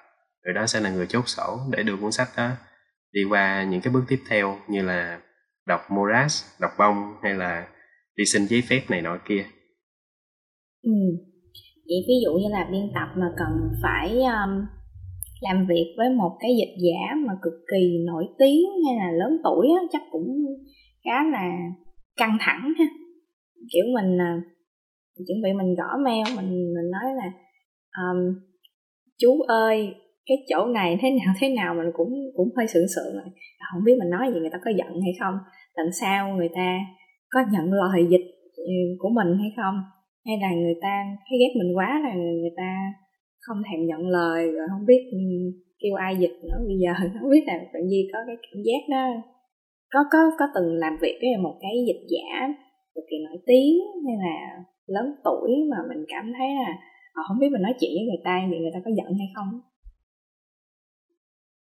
Người 0.44 0.54
đó 0.54 0.66
sẽ 0.66 0.80
là 0.80 0.90
người 0.90 1.06
chốt 1.06 1.28
sổ 1.28 1.60
để 1.70 1.82
đưa 1.82 1.96
cuốn 1.96 2.12
sách 2.12 2.28
đó 2.36 2.50
đi 3.12 3.24
qua 3.24 3.64
những 3.64 3.80
cái 3.80 3.92
bước 3.92 4.04
tiếp 4.08 4.22
theo 4.28 4.58
như 4.68 4.82
là 4.82 5.20
đọc 5.66 5.80
moras 5.90 6.44
đọc 6.60 6.70
bông 6.78 6.96
hay 7.22 7.34
là 7.34 7.68
đi 8.16 8.24
xin 8.24 8.42
giấy 8.46 8.62
phép 8.68 8.80
này 8.88 9.02
nọ 9.02 9.18
kia 9.28 9.44
ừ. 10.82 10.92
vậy 11.88 11.98
ví 12.08 12.14
dụ 12.24 12.32
như 12.32 12.48
là 12.50 12.68
biên 12.72 12.90
tập 12.94 13.08
mà 13.16 13.26
cần 13.38 13.70
phải 13.82 14.10
um, 14.12 14.66
làm 15.40 15.66
việc 15.66 15.94
với 15.98 16.10
một 16.10 16.36
cái 16.40 16.50
dịch 16.58 16.74
giả 16.78 17.14
mà 17.26 17.32
cực 17.42 17.52
kỳ 17.72 17.98
nổi 18.06 18.24
tiếng 18.38 18.66
hay 18.86 18.96
là 18.96 19.12
lớn 19.12 19.40
tuổi 19.44 19.66
á, 19.80 19.82
chắc 19.92 20.02
cũng 20.10 20.26
khá 21.04 21.24
là 21.32 21.50
căng 22.16 22.36
thẳng 22.40 22.72
ha 22.78 22.84
kiểu 23.72 23.84
mình 23.94 24.16
uh, 24.16 24.44
chuẩn 25.26 25.42
bị 25.42 25.52
mình 25.52 25.74
gõ 25.74 25.98
mail 26.04 26.36
mình 26.36 26.50
mình 26.74 26.90
nói 26.90 27.14
là 27.16 27.32
um, 27.98 28.34
chú 29.18 29.40
ơi 29.48 29.94
cái 30.26 30.36
chỗ 30.48 30.66
này 30.66 30.98
thế 31.00 31.10
nào 31.10 31.34
thế 31.40 31.48
nào 31.48 31.74
mình 31.74 31.90
cũng 31.92 32.12
cũng 32.36 32.48
hơi 32.56 32.66
sượng 32.66 32.88
sượng 32.94 33.14
rồi 33.14 33.32
không 33.72 33.84
biết 33.84 33.96
mình 33.98 34.10
nói 34.10 34.24
gì, 34.32 34.40
người 34.40 34.50
ta 34.52 34.58
có 34.64 34.70
giận 34.78 34.92
hay 35.04 35.14
không, 35.20 35.34
lần 35.76 35.88
sau 36.00 36.20
người 36.36 36.50
ta 36.58 36.68
có 37.30 37.40
nhận 37.52 37.72
lời 37.72 38.06
dịch 38.10 38.26
ừ, 38.56 38.76
của 38.98 39.08
mình 39.08 39.38
hay 39.42 39.50
không? 39.56 39.76
Hay 40.26 40.36
là 40.42 40.50
người 40.62 40.78
ta 40.82 40.94
thấy 41.28 41.38
ghét 41.40 41.52
mình 41.58 41.76
quá 41.76 42.00
là 42.04 42.14
người 42.14 42.54
ta 42.56 42.70
không 43.44 43.58
thèm 43.66 43.86
nhận 43.86 44.08
lời, 44.08 44.52
rồi 44.52 44.66
không 44.72 44.86
biết 44.86 45.02
ừ, 45.12 45.18
kêu 45.80 45.94
ai 45.94 46.16
dịch 46.16 46.36
nữa. 46.42 46.58
Bây 46.68 46.78
giờ 46.82 46.90
không 47.20 47.30
biết 47.30 47.44
là 47.46 47.54
bạn 47.72 47.88
gì 47.88 48.00
có 48.12 48.18
cái 48.26 48.36
cảm 48.42 48.58
giác 48.68 48.82
đó, 48.94 49.04
có 49.92 50.00
có 50.12 50.18
có 50.38 50.46
từng 50.54 50.68
làm 50.74 50.92
việc 51.02 51.16
với 51.20 51.30
một 51.42 51.56
cái 51.60 51.74
dịch 51.88 52.02
giả 52.14 52.54
cực 52.94 53.04
kỳ 53.10 53.16
nổi 53.26 53.38
tiếng 53.46 53.74
hay 54.06 54.16
là 54.24 54.36
lớn 54.86 55.06
tuổi 55.24 55.50
mà 55.70 55.76
mình 55.88 56.04
cảm 56.08 56.32
thấy 56.38 56.48
là 56.60 56.70
họ 57.14 57.22
không 57.28 57.38
biết 57.40 57.50
mình 57.52 57.62
nói 57.62 57.74
chuyện 57.80 57.92
với 57.96 58.06
người 58.08 58.22
ta, 58.24 58.34
vậy 58.50 58.58
người 58.58 58.74
ta 58.74 58.80
có 58.84 58.90
giận 58.98 59.10
hay 59.20 59.28
không? 59.36 59.50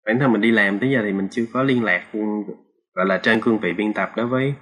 Bản 0.06 0.18
thân 0.18 0.32
mình 0.32 0.40
đi 0.40 0.50
làm 0.50 0.78
tới 0.78 0.90
giờ 0.90 1.00
thì 1.04 1.12
mình 1.12 1.28
chưa 1.30 1.44
có 1.52 1.62
liên 1.62 1.84
lạc 1.84 2.06
gọi 2.94 3.06
là 3.06 3.18
trên 3.22 3.40
cương 3.40 3.58
vị 3.58 3.72
biên 3.72 3.92
tập 3.92 4.12
đối 4.16 4.26
với 4.26 4.54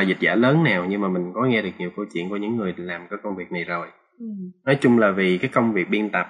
uh, 0.00 0.06
dịch 0.06 0.20
giả 0.20 0.34
lớn 0.34 0.64
nào 0.64 0.86
nhưng 0.88 1.00
mà 1.00 1.08
mình 1.08 1.32
có 1.34 1.42
nghe 1.42 1.62
được 1.62 1.70
nhiều 1.78 1.90
câu 1.96 2.04
chuyện 2.14 2.28
của 2.28 2.36
những 2.36 2.56
người 2.56 2.74
làm 2.76 3.06
cái 3.10 3.18
công 3.22 3.36
việc 3.36 3.52
này 3.52 3.64
rồi. 3.64 3.88
Ừ. 4.18 4.26
nói 4.64 4.78
chung 4.80 4.98
là 4.98 5.10
vì 5.10 5.38
cái 5.38 5.50
công 5.54 5.72
việc 5.72 5.88
biên 5.90 6.10
tập 6.10 6.26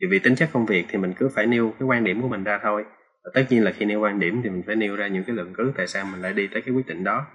thì 0.00 0.06
vì 0.10 0.18
tính 0.18 0.34
chất 0.34 0.50
công 0.52 0.66
việc 0.66 0.86
thì 0.88 0.98
mình 0.98 1.12
cứ 1.18 1.28
phải 1.28 1.46
nêu 1.46 1.74
cái 1.78 1.86
quan 1.86 2.04
điểm 2.04 2.22
của 2.22 2.28
mình 2.28 2.44
ra 2.44 2.60
thôi. 2.62 2.84
Và 3.24 3.30
tất 3.34 3.46
nhiên 3.50 3.64
là 3.64 3.72
khi 3.72 3.86
nêu 3.86 4.00
quan 4.00 4.20
điểm 4.20 4.40
thì 4.42 4.50
mình 4.50 4.62
phải 4.66 4.76
nêu 4.76 4.96
ra 4.96 5.08
những 5.08 5.24
cái 5.24 5.36
luận 5.36 5.52
cứ 5.56 5.72
tại 5.76 5.86
sao 5.86 6.04
mình 6.04 6.22
lại 6.22 6.32
đi 6.32 6.48
tới 6.52 6.62
cái 6.62 6.74
quyết 6.74 6.86
định 6.86 7.04
đó. 7.04 7.26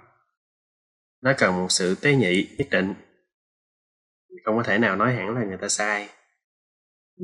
Nó 1.22 1.32
cần 1.38 1.56
một 1.56 1.66
sự 1.68 1.94
tế 2.02 2.14
nhị 2.14 2.48
nhất 2.58 2.66
định. 2.70 2.94
Không 4.44 4.56
có 4.56 4.62
thể 4.62 4.78
nào 4.78 4.96
nói 4.96 5.14
hẳn 5.14 5.34
là 5.34 5.44
người 5.44 5.56
ta 5.56 5.68
sai. 5.68 6.08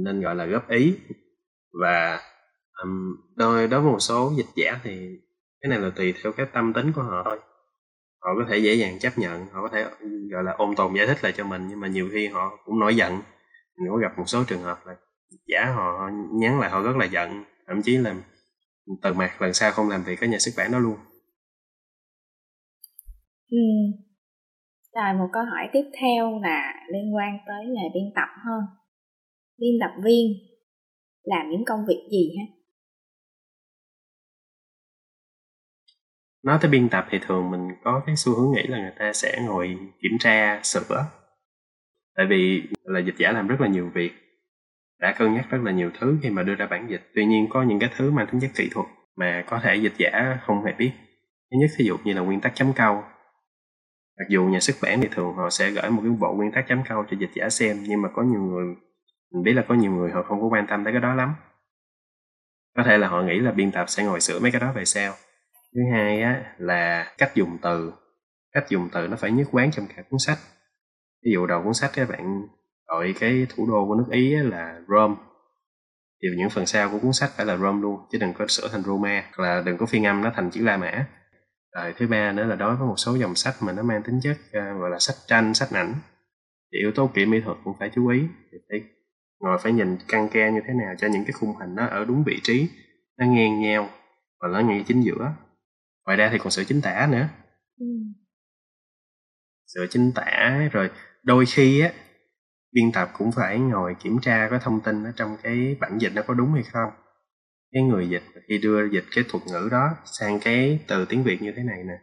Nên 0.04 0.20
gọi 0.20 0.34
là 0.34 0.46
góp 0.46 0.70
ý 0.70 0.98
và 1.80 2.20
um, 2.82 3.16
đối 3.36 3.68
đối 3.68 3.80
với 3.80 3.92
một 3.92 3.98
số 4.00 4.32
dịch 4.36 4.46
giả 4.56 4.80
thì 4.84 5.18
cái 5.60 5.70
này 5.70 5.78
là 5.78 5.90
tùy 5.96 6.14
theo 6.22 6.32
cái 6.32 6.46
tâm 6.52 6.72
tính 6.72 6.92
của 6.92 7.02
họ 7.02 7.22
thôi. 7.24 7.38
Họ 8.20 8.30
có 8.38 8.44
thể 8.48 8.58
dễ 8.58 8.74
dàng 8.74 8.98
chấp 8.98 9.18
nhận 9.18 9.46
họ 9.46 9.62
có 9.62 9.68
thể 9.68 9.84
gọi 10.30 10.44
là 10.44 10.52
ôn 10.52 10.74
tồn 10.76 10.94
giải 10.94 11.06
thích 11.06 11.18
lại 11.22 11.32
cho 11.36 11.44
mình 11.44 11.66
nhưng 11.68 11.80
mà 11.80 11.88
nhiều 11.88 12.08
khi 12.12 12.26
họ 12.26 12.58
cũng 12.64 12.80
nổi 12.80 12.96
giận. 12.96 13.12
Mình 13.76 13.90
có 13.90 13.96
gặp 13.96 14.18
một 14.18 14.24
số 14.26 14.44
trường 14.44 14.62
hợp 14.62 14.86
là 14.86 14.96
giả 15.46 15.72
họ, 15.76 15.96
họ 15.98 16.10
nhắn 16.32 16.60
lại 16.60 16.70
họ 16.70 16.82
rất 16.82 16.96
là 16.96 17.04
giận 17.04 17.44
thậm 17.66 17.82
chí 17.82 17.96
là 17.96 18.14
từ 19.02 19.12
mặt 19.12 19.42
lần 19.42 19.54
sau 19.54 19.72
không 19.72 19.88
làm 19.88 20.04
việc 20.04 20.20
với 20.20 20.28
nhà 20.28 20.38
xuất 20.38 20.52
bản 20.56 20.72
đó 20.72 20.78
luôn. 20.78 20.96
Ừ. 23.50 23.58
rồi 24.94 25.14
một 25.18 25.28
câu 25.32 25.42
hỏi 25.44 25.68
tiếp 25.72 25.90
theo 26.00 26.40
là 26.42 26.74
liên 26.92 27.14
quan 27.14 27.38
tới 27.46 27.66
nghề 27.66 27.88
biên 27.94 28.12
tập 28.14 28.28
hơn 28.44 28.60
biên 29.58 29.78
tập 29.80 30.02
viên 30.04 30.32
làm 31.22 31.50
những 31.50 31.64
công 31.66 31.80
việc 31.88 32.08
gì 32.10 32.30
ha? 32.38 32.61
Nói 36.44 36.58
tới 36.60 36.70
biên 36.70 36.88
tập 36.88 37.06
thì 37.10 37.18
thường 37.18 37.50
mình 37.50 37.68
có 37.84 38.02
cái 38.06 38.16
xu 38.16 38.34
hướng 38.34 38.52
nghĩ 38.52 38.62
là 38.62 38.78
người 38.78 38.92
ta 38.98 39.12
sẽ 39.12 39.38
ngồi 39.46 39.78
kiểm 40.02 40.12
tra 40.20 40.60
sửa 40.62 41.06
tại 42.16 42.26
vì 42.26 42.62
là 42.84 43.00
dịch 43.00 43.14
giả 43.18 43.32
làm 43.32 43.48
rất 43.48 43.60
là 43.60 43.68
nhiều 43.68 43.90
việc, 43.94 44.12
đã 45.00 45.14
cân 45.18 45.34
nhắc 45.34 45.46
rất 45.50 45.58
là 45.62 45.72
nhiều 45.72 45.90
thứ 46.00 46.18
khi 46.22 46.30
mà 46.30 46.42
đưa 46.42 46.54
ra 46.54 46.66
bản 46.66 46.90
dịch. 46.90 47.10
Tuy 47.14 47.26
nhiên 47.26 47.46
có 47.50 47.62
những 47.62 47.78
cái 47.78 47.90
thứ 47.96 48.10
mang 48.10 48.26
tính 48.26 48.40
chất 48.40 48.50
kỹ 48.54 48.68
thuật 48.72 48.86
mà 49.16 49.44
có 49.46 49.60
thể 49.62 49.76
dịch 49.76 49.94
giả 49.98 50.38
không 50.46 50.64
hề 50.64 50.72
biết. 50.72 50.92
Thứ 51.50 51.56
nhất 51.60 51.70
ví 51.78 51.84
dụ 51.84 51.96
như 52.04 52.12
là 52.12 52.20
nguyên 52.20 52.40
tắc 52.40 52.54
chấm 52.54 52.72
câu. 52.72 53.04
Mặc 54.18 54.28
dù 54.28 54.44
nhà 54.44 54.60
xuất 54.60 54.76
bản 54.82 55.00
thì 55.00 55.08
thường 55.12 55.34
họ 55.34 55.50
sẽ 55.50 55.70
gửi 55.70 55.90
một 55.90 56.02
cái 56.04 56.12
bộ 56.20 56.34
nguyên 56.34 56.52
tắc 56.52 56.68
chấm 56.68 56.82
câu 56.88 57.04
cho 57.10 57.16
dịch 57.16 57.30
giả 57.34 57.48
xem, 57.48 57.76
nhưng 57.82 58.02
mà 58.02 58.08
có 58.08 58.22
nhiều 58.22 58.40
người, 58.40 58.66
mình 59.32 59.42
biết 59.42 59.52
là 59.52 59.62
có 59.68 59.74
nhiều 59.74 59.92
người 59.92 60.10
họ 60.10 60.22
không 60.22 60.40
có 60.40 60.46
quan 60.46 60.66
tâm 60.66 60.84
tới 60.84 60.92
cái 60.92 61.02
đó 61.02 61.14
lắm. 61.14 61.34
Có 62.76 62.82
thể 62.82 62.98
là 62.98 63.08
họ 63.08 63.22
nghĩ 63.22 63.38
là 63.38 63.52
biên 63.52 63.72
tập 63.72 63.84
sẽ 63.88 64.04
ngồi 64.04 64.20
sửa 64.20 64.38
mấy 64.38 64.50
cái 64.50 64.60
đó 64.60 64.72
về 64.72 64.84
sau 64.84 65.12
thứ 65.74 65.80
hai 65.92 66.22
á 66.22 66.54
là 66.58 67.12
cách 67.18 67.34
dùng 67.34 67.58
từ. 67.62 67.92
Cách 68.52 68.64
dùng 68.68 68.88
từ 68.92 69.08
nó 69.08 69.16
phải 69.16 69.30
nhất 69.30 69.48
quán 69.52 69.70
trong 69.70 69.86
cả 69.96 70.02
cuốn 70.10 70.18
sách. 70.18 70.38
Ví 71.24 71.32
dụ 71.32 71.46
đầu 71.46 71.62
cuốn 71.62 71.74
sách 71.74 71.90
các 71.94 72.08
bạn 72.08 72.42
gọi 72.86 73.14
cái 73.20 73.46
thủ 73.48 73.66
đô 73.66 73.86
của 73.88 73.94
nước 73.94 74.06
ý 74.10 74.34
là 74.36 74.80
Rome. 74.88 75.14
Thì 76.22 76.28
những 76.38 76.50
phần 76.50 76.66
sau 76.66 76.90
của 76.90 76.98
cuốn 76.98 77.12
sách 77.12 77.30
phải 77.36 77.46
là 77.46 77.56
Rome 77.56 77.80
luôn 77.80 78.00
chứ 78.12 78.18
đừng 78.18 78.32
có 78.32 78.46
sửa 78.46 78.68
thành 78.72 78.82
Roma 78.82 79.24
hoặc 79.36 79.44
là 79.44 79.62
đừng 79.66 79.78
có 79.78 79.86
phiên 79.86 80.06
âm 80.06 80.22
nó 80.22 80.32
thành 80.34 80.50
chữ 80.50 80.64
La 80.64 80.76
Mã. 80.76 81.06
Rồi 81.74 81.94
thứ 81.96 82.06
ba 82.06 82.32
nữa 82.32 82.44
là 82.44 82.56
đối 82.56 82.76
với 82.76 82.88
một 82.88 82.96
số 82.96 83.14
dòng 83.14 83.34
sách 83.34 83.54
mà 83.60 83.72
nó 83.72 83.82
mang 83.82 84.02
tính 84.02 84.20
chất 84.22 84.36
uh, 84.46 84.80
gọi 84.80 84.90
là 84.90 84.98
sách 84.98 85.16
tranh 85.26 85.54
sách 85.54 85.70
ảnh 85.70 85.94
thì 86.72 86.78
yếu 86.78 86.92
tố 86.92 87.06
kỹ 87.14 87.26
mỹ 87.26 87.40
thuật 87.40 87.56
cũng 87.64 87.74
phải 87.78 87.90
chú 87.94 88.08
ý. 88.08 88.20
Thì 88.52 88.58
phải 88.68 88.80
ngồi 89.40 89.58
phải 89.58 89.72
nhìn 89.72 89.96
căng 90.08 90.28
ke 90.28 90.50
như 90.50 90.60
thế 90.66 90.74
nào 90.74 90.94
cho 90.98 91.08
những 91.08 91.24
cái 91.24 91.32
khung 91.32 91.56
hình 91.56 91.74
nó 91.74 91.86
ở 91.86 92.04
đúng 92.04 92.24
vị 92.26 92.40
trí 92.42 92.68
nó 93.18 93.26
ngang 93.26 93.60
nhau 93.60 93.88
và 94.40 94.48
nó 94.48 94.60
ngay 94.60 94.84
chính 94.86 95.00
giữa 95.00 95.32
ngoài 96.06 96.16
ra 96.16 96.28
thì 96.32 96.38
còn 96.38 96.50
sửa 96.50 96.64
chính 96.64 96.80
tả 96.80 97.08
nữa. 97.10 97.28
Ừ. 97.78 97.86
sửa 99.74 99.86
chính 99.90 100.12
tả 100.14 100.68
rồi 100.72 100.90
đôi 101.22 101.46
khi 101.46 101.80
á 101.80 101.92
biên 102.72 102.92
tập 102.92 103.08
cũng 103.18 103.32
phải 103.32 103.58
ngồi 103.58 103.94
kiểm 104.02 104.18
tra 104.22 104.48
cái 104.50 104.58
thông 104.62 104.80
tin 104.80 105.04
ở 105.04 105.12
trong 105.16 105.36
cái 105.42 105.76
bản 105.80 105.98
dịch 105.98 106.12
nó 106.14 106.22
có 106.26 106.34
đúng 106.34 106.52
hay 106.52 106.62
không. 106.62 106.90
Cái 107.72 107.82
người 107.82 108.08
dịch 108.08 108.22
khi 108.48 108.58
đưa 108.58 108.88
dịch 108.88 109.04
cái 109.14 109.24
thuật 109.28 109.42
ngữ 109.46 109.68
đó 109.70 109.88
sang 110.04 110.40
cái 110.40 110.78
từ 110.88 111.04
tiếng 111.04 111.22
việt 111.22 111.42
như 111.42 111.52
thế 111.56 111.62
này 111.62 111.78
nè 111.86 111.94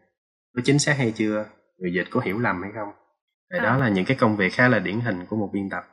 có 0.56 0.62
chính 0.65 0.79
xác 0.79 0.98
hay 0.98 1.13
chưa? 1.15 1.46
Người 1.77 1.94
dịch 1.94 2.08
có 2.10 2.20
hiểu 2.20 2.39
lầm 2.39 2.62
hay 2.62 2.72
không? 2.75 2.89
Thì 3.53 3.60
à. 3.60 3.63
đó 3.63 3.77
là 3.77 3.89
những 3.89 4.06
cái 4.06 4.18
công 4.20 4.36
việc 4.36 4.53
khá 4.53 4.68
là 4.68 4.79
điển 4.79 5.00
hình 5.00 5.25
của 5.29 5.36
một 5.36 5.50
biên 5.53 5.70
tập. 5.70 5.84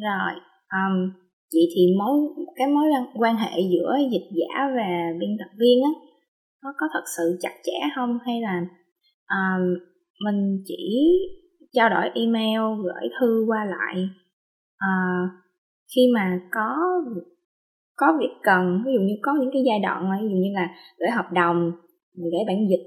Rồi 0.00 0.34
um, 0.70 1.12
chị 1.50 1.58
thì 1.76 1.82
mối 1.98 2.18
cái 2.56 2.66
mối 2.66 2.84
quan 3.14 3.36
hệ 3.36 3.50
giữa 3.72 3.96
dịch 4.12 4.28
giả 4.30 4.66
và 4.76 4.88
biên 5.20 5.30
tập 5.38 5.50
viên 5.58 5.84
á 5.84 6.05
nó 6.66 6.72
có 6.78 6.86
thật 6.92 7.04
sự 7.16 7.38
chặt 7.40 7.54
chẽ 7.64 7.78
không? 7.96 8.18
Hay 8.26 8.40
là 8.40 8.60
um, 9.36 9.62
mình 10.24 10.62
chỉ 10.66 11.12
trao 11.72 11.88
đổi 11.88 12.10
email 12.14 12.60
gửi 12.84 13.10
thư 13.20 13.44
qua 13.48 13.64
lại 13.64 14.08
uh, 14.74 15.30
khi 15.94 16.00
mà 16.14 16.40
có 16.52 16.76
có 17.96 18.06
việc 18.20 18.34
cần 18.42 18.82
ví 18.86 18.92
dụ 18.94 19.00
như 19.00 19.14
có 19.22 19.32
những 19.40 19.50
cái 19.52 19.62
giai 19.66 19.80
đoạn 19.82 20.10
ví 20.22 20.28
dụ 20.28 20.36
như 20.36 20.50
là 20.54 20.68
gửi 20.98 21.10
hợp 21.10 21.32
đồng 21.32 21.72
gửi 22.16 22.44
bản 22.46 22.56
dịch 22.70 22.86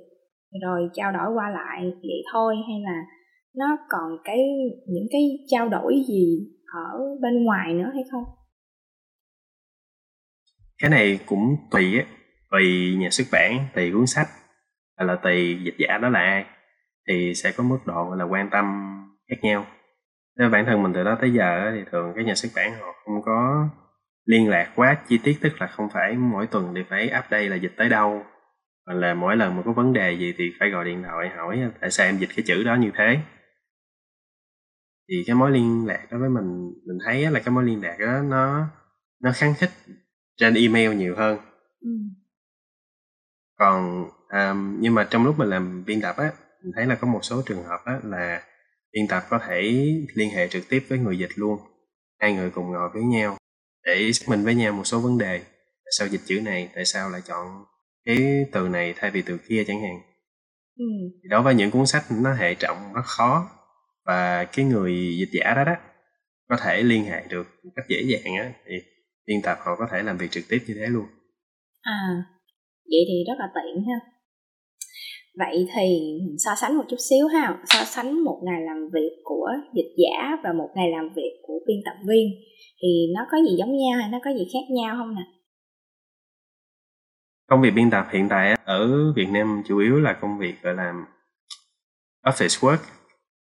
rồi 0.62 0.90
trao 0.94 1.12
đổi 1.12 1.34
qua 1.36 1.50
lại 1.50 1.92
vậy 2.02 2.24
thôi. 2.34 2.56
Hay 2.68 2.82
là 2.84 3.02
nó 3.56 3.78
còn 3.90 4.18
cái 4.24 4.38
những 4.88 5.08
cái 5.12 5.22
trao 5.48 5.70
đổi 5.70 5.94
gì 6.08 6.40
ở 6.74 7.00
bên 7.22 7.44
ngoài 7.44 7.74
nữa 7.74 7.92
hay 7.94 8.04
không? 8.12 8.24
Cái 10.78 10.90
này 10.90 11.20
cũng 11.26 11.56
tùy 11.72 11.98
á 11.98 12.19
tùy 12.52 12.96
nhà 13.00 13.10
xuất 13.10 13.28
bản, 13.32 13.66
tùy 13.76 13.92
cuốn 13.92 14.08
sách 14.08 14.28
hay 14.98 15.08
là 15.08 15.16
tùy 15.16 15.60
dịch 15.64 15.76
giả 15.78 15.98
đó 15.98 16.10
là 16.10 16.20
ai, 16.20 16.46
thì 17.08 17.34
sẽ 17.36 17.52
có 17.52 17.64
mức 17.64 17.80
độ 17.86 18.16
là, 18.16 18.26
quan 18.26 18.50
tâm 18.50 18.66
khác 19.30 19.36
nhau. 19.42 19.68
Thế 20.40 20.50
bản 20.50 20.66
thân 20.66 20.84
mình 20.84 20.94
từ 20.94 21.04
đó 21.04 21.18
tới 21.22 21.32
giờ 21.32 21.72
thì 21.76 21.84
thường 21.92 22.14
các 22.16 22.26
nhà 22.26 22.36
xuất 22.36 22.50
bản 22.56 22.74
họ 22.74 22.94
không 23.06 23.22
có 23.26 23.68
liên 24.26 24.50
lạc 24.50 24.72
quá 24.76 24.98
chi 25.08 25.20
tiết, 25.24 25.38
tức 25.42 25.62
là 25.62 25.68
không 25.68 25.90
phải 25.94 26.14
mỗi 26.14 26.48
tuần 26.48 26.74
thì 26.76 26.84
phải 26.90 27.06
update 27.06 27.50
là 27.50 27.56
dịch 27.56 27.74
tới 27.78 27.90
đâu, 27.90 28.24
hoặc 28.86 28.94
là 28.94 29.14
mỗi 29.14 29.38
lần 29.38 29.56
mà 29.56 29.62
có 29.66 29.72
vấn 29.72 29.94
đề 29.94 30.12
gì 30.12 30.34
thì 30.38 30.52
phải 30.60 30.70
gọi 30.70 30.86
điện 30.86 31.04
thoại 31.04 31.30
hỏi, 31.30 31.62
tại 31.82 31.92
sao 31.92 32.06
em 32.06 32.18
dịch 32.18 32.30
cái 32.36 32.44
chữ 32.48 32.64
đó 32.64 32.76
như 32.76 32.92
thế? 32.98 33.20
Thì 35.10 35.24
cái 35.28 35.36
mối 35.36 35.52
liên 35.52 35.86
lạc 35.88 36.08
đó 36.12 36.18
với 36.18 36.30
mình 36.30 36.72
mình 36.88 36.98
thấy 37.06 37.32
là 37.32 37.40
cái 37.40 37.54
mối 37.54 37.64
liên 37.64 37.82
lạc 37.82 37.98
đó 38.00 38.22
nó 38.22 38.68
nó 39.24 39.32
kháng 39.36 39.54
khích 39.58 39.70
trên 40.38 40.54
email 40.54 40.96
nhiều 40.96 41.16
hơn. 41.16 41.38
Ừ 41.82 41.90
còn 43.60 44.10
um, 44.30 44.82
nhưng 44.82 44.96
mà 44.96 45.08
trong 45.10 45.26
lúc 45.26 45.38
mình 45.38 45.50
làm 45.50 45.86
biên 45.86 46.02
tập 46.02 46.16
á 46.18 46.32
mình 46.64 46.72
thấy 46.76 46.86
là 46.86 46.96
có 46.96 47.08
một 47.08 47.20
số 47.24 47.42
trường 47.46 47.64
hợp 47.64 47.82
á 47.86 48.00
là 48.04 48.44
biên 48.94 49.08
tập 49.08 49.24
có 49.30 49.40
thể 49.48 49.62
liên 50.14 50.30
hệ 50.30 50.48
trực 50.48 50.70
tiếp 50.70 50.86
với 50.90 51.00
người 51.00 51.20
dịch 51.20 51.32
luôn. 51.36 51.60
Hai 52.20 52.34
người 52.34 52.50
cùng 52.50 52.72
ngồi 52.72 52.90
với 52.94 53.04
nhau 53.04 53.38
để 53.86 54.12
xác 54.14 54.30
minh 54.30 54.46
với 54.46 54.56
nhau 54.56 54.74
một 54.74 54.84
số 54.84 55.00
vấn 55.00 55.18
đề. 55.18 55.40
Tại 55.86 55.92
sao 55.98 56.08
dịch 56.08 56.22
chữ 56.26 56.42
này 56.42 56.70
tại 56.76 56.86
sao 56.86 57.10
lại 57.10 57.22
chọn 57.26 57.66
cái 58.06 58.46
từ 58.52 58.68
này 58.68 58.94
thay 58.98 59.12
vì 59.12 59.22
từ 59.22 59.38
kia 59.38 59.64
chẳng 59.68 59.82
hạn? 59.82 60.02
Ừ. 60.78 60.86
đối 61.30 61.42
với 61.42 61.56
những 61.56 61.72
cuốn 61.72 61.86
sách 61.86 62.06
nó 62.12 62.34
hệ 62.34 62.56
trọng 62.56 62.94
rất 62.94 63.06
khó 63.06 63.50
và 64.06 64.46
cái 64.46 64.66
người 64.66 65.18
dịch 65.20 65.30
giả 65.32 65.54
đó 65.54 65.64
đó 65.64 65.76
có 66.50 66.58
thể 66.58 66.84
liên 66.84 67.06
hệ 67.06 67.24
được 67.30 67.48
một 67.64 67.72
cách 67.76 67.86
dễ 67.90 68.02
dàng 68.02 68.36
á 68.36 68.52
thì 68.66 68.76
biên 69.28 69.42
tập 69.42 69.60
họ 69.62 69.76
có 69.76 69.88
thể 69.92 70.04
làm 70.04 70.18
việc 70.18 70.32
trực 70.32 70.44
tiếp 70.50 70.64
như 70.68 70.74
thế 70.74 70.88
luôn. 70.88 71.06
À 71.82 72.24
vậy 72.92 73.04
thì 73.08 73.24
rất 73.28 73.38
là 73.40 73.48
tiện 73.56 73.84
ha. 73.88 74.00
Vậy 75.38 75.68
thì 75.76 76.18
so 76.38 76.52
sánh 76.62 76.78
một 76.78 76.84
chút 76.90 76.98
xíu 77.10 77.28
ha. 77.28 77.58
So 77.66 77.84
sánh 77.84 78.24
một 78.24 78.42
ngày 78.46 78.62
làm 78.62 78.90
việc 78.94 79.12
của 79.24 79.48
dịch 79.76 79.94
giả 79.98 80.38
và 80.44 80.54
một 80.54 80.70
ngày 80.76 80.92
làm 80.92 81.10
việc 81.16 81.34
của 81.44 81.60
biên 81.68 81.78
tập 81.86 81.98
viên, 82.08 82.28
thì 82.82 82.88
nó 83.16 83.26
có 83.32 83.38
gì 83.38 83.56
giống 83.58 83.78
nhau 83.78 84.00
hay 84.00 84.10
nó 84.12 84.20
có 84.26 84.32
gì 84.32 84.48
khác 84.54 84.74
nhau 84.76 84.96
không 84.98 85.16
nè? 85.16 85.22
Công 87.48 87.62
việc 87.62 87.72
biên 87.76 87.90
tập 87.90 88.08
hiện 88.12 88.30
tại 88.30 88.56
ở 88.66 89.14
Việt 89.16 89.28
Nam 89.32 89.64
chủ 89.68 89.80
yếu 89.80 90.00
là 90.00 90.14
công 90.14 90.38
việc, 90.40 90.54
gọi 90.62 90.74
là, 90.74 90.94
office 92.26 92.68
work. 92.68 92.78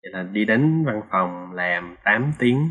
Vậy 0.03 0.13
là 0.13 0.23
đi 0.23 0.45
đến 0.45 0.85
văn 0.85 1.01
phòng, 1.11 1.53
làm 1.55 1.97
8 2.05 2.33
tiếng. 2.39 2.69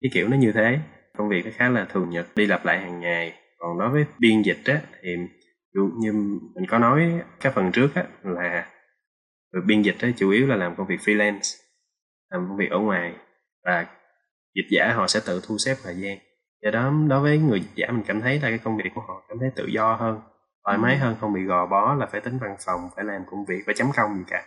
Cái 0.00 0.10
kiểu 0.14 0.28
nó 0.28 0.36
như 0.36 0.52
thế. 0.52 0.78
Công 1.16 1.28
việc 1.28 1.44
nó 1.44 1.50
khá 1.54 1.68
là 1.68 1.86
thường 1.90 2.10
nhật, 2.10 2.26
đi 2.36 2.46
lặp 2.46 2.64
lại 2.64 2.80
hàng 2.80 3.00
ngày. 3.00 3.32
Còn 3.58 3.78
đối 3.78 3.90
với 3.90 4.04
biên 4.18 4.42
dịch 4.42 4.60
á, 4.64 4.82
thì 5.02 5.08
dụ 5.78 5.90
như 5.98 6.12
mình 6.54 6.66
có 6.68 6.78
nói 6.78 7.22
các 7.40 7.52
phần 7.54 7.72
trước 7.72 7.94
á 7.94 8.04
là 8.22 8.66
việc 9.52 9.60
biên 9.66 9.82
dịch 9.82 9.96
á 10.00 10.08
chủ 10.16 10.30
yếu 10.30 10.46
là 10.46 10.56
làm 10.56 10.76
công 10.76 10.86
việc 10.86 11.00
freelance 11.04 11.56
làm 12.30 12.48
công 12.48 12.56
việc 12.56 12.70
ở 12.70 12.78
ngoài 12.78 13.14
và 13.64 13.86
dịch 14.54 14.66
giả 14.70 14.92
họ 14.92 15.06
sẽ 15.06 15.20
tự 15.26 15.40
thu 15.46 15.58
xếp 15.58 15.74
thời 15.84 15.94
gian 15.94 16.18
do 16.62 16.70
đó 16.70 16.92
đối 17.08 17.20
với 17.20 17.38
người 17.38 17.60
dịch 17.60 17.74
giả 17.74 17.86
mình 17.90 18.04
cảm 18.06 18.20
thấy 18.20 18.34
là 18.34 18.48
cái 18.48 18.58
công 18.58 18.76
việc 18.76 18.90
của 18.94 19.00
họ 19.00 19.22
cảm 19.28 19.38
thấy 19.40 19.50
tự 19.56 19.66
do 19.66 19.94
hơn 19.94 20.20
thoải 20.64 20.78
mái 20.78 20.94
ừ. 20.94 20.98
hơn 21.00 21.16
không 21.20 21.32
bị 21.32 21.42
gò 21.42 21.66
bó 21.66 21.94
là 21.94 22.06
phải 22.06 22.20
tính 22.20 22.38
văn 22.38 22.56
phòng 22.66 22.80
phải 22.96 23.04
làm 23.04 23.22
công 23.30 23.44
việc 23.44 23.62
phải 23.66 23.74
chấm 23.74 23.86
công 23.96 24.18
gì 24.18 24.24
cả 24.26 24.44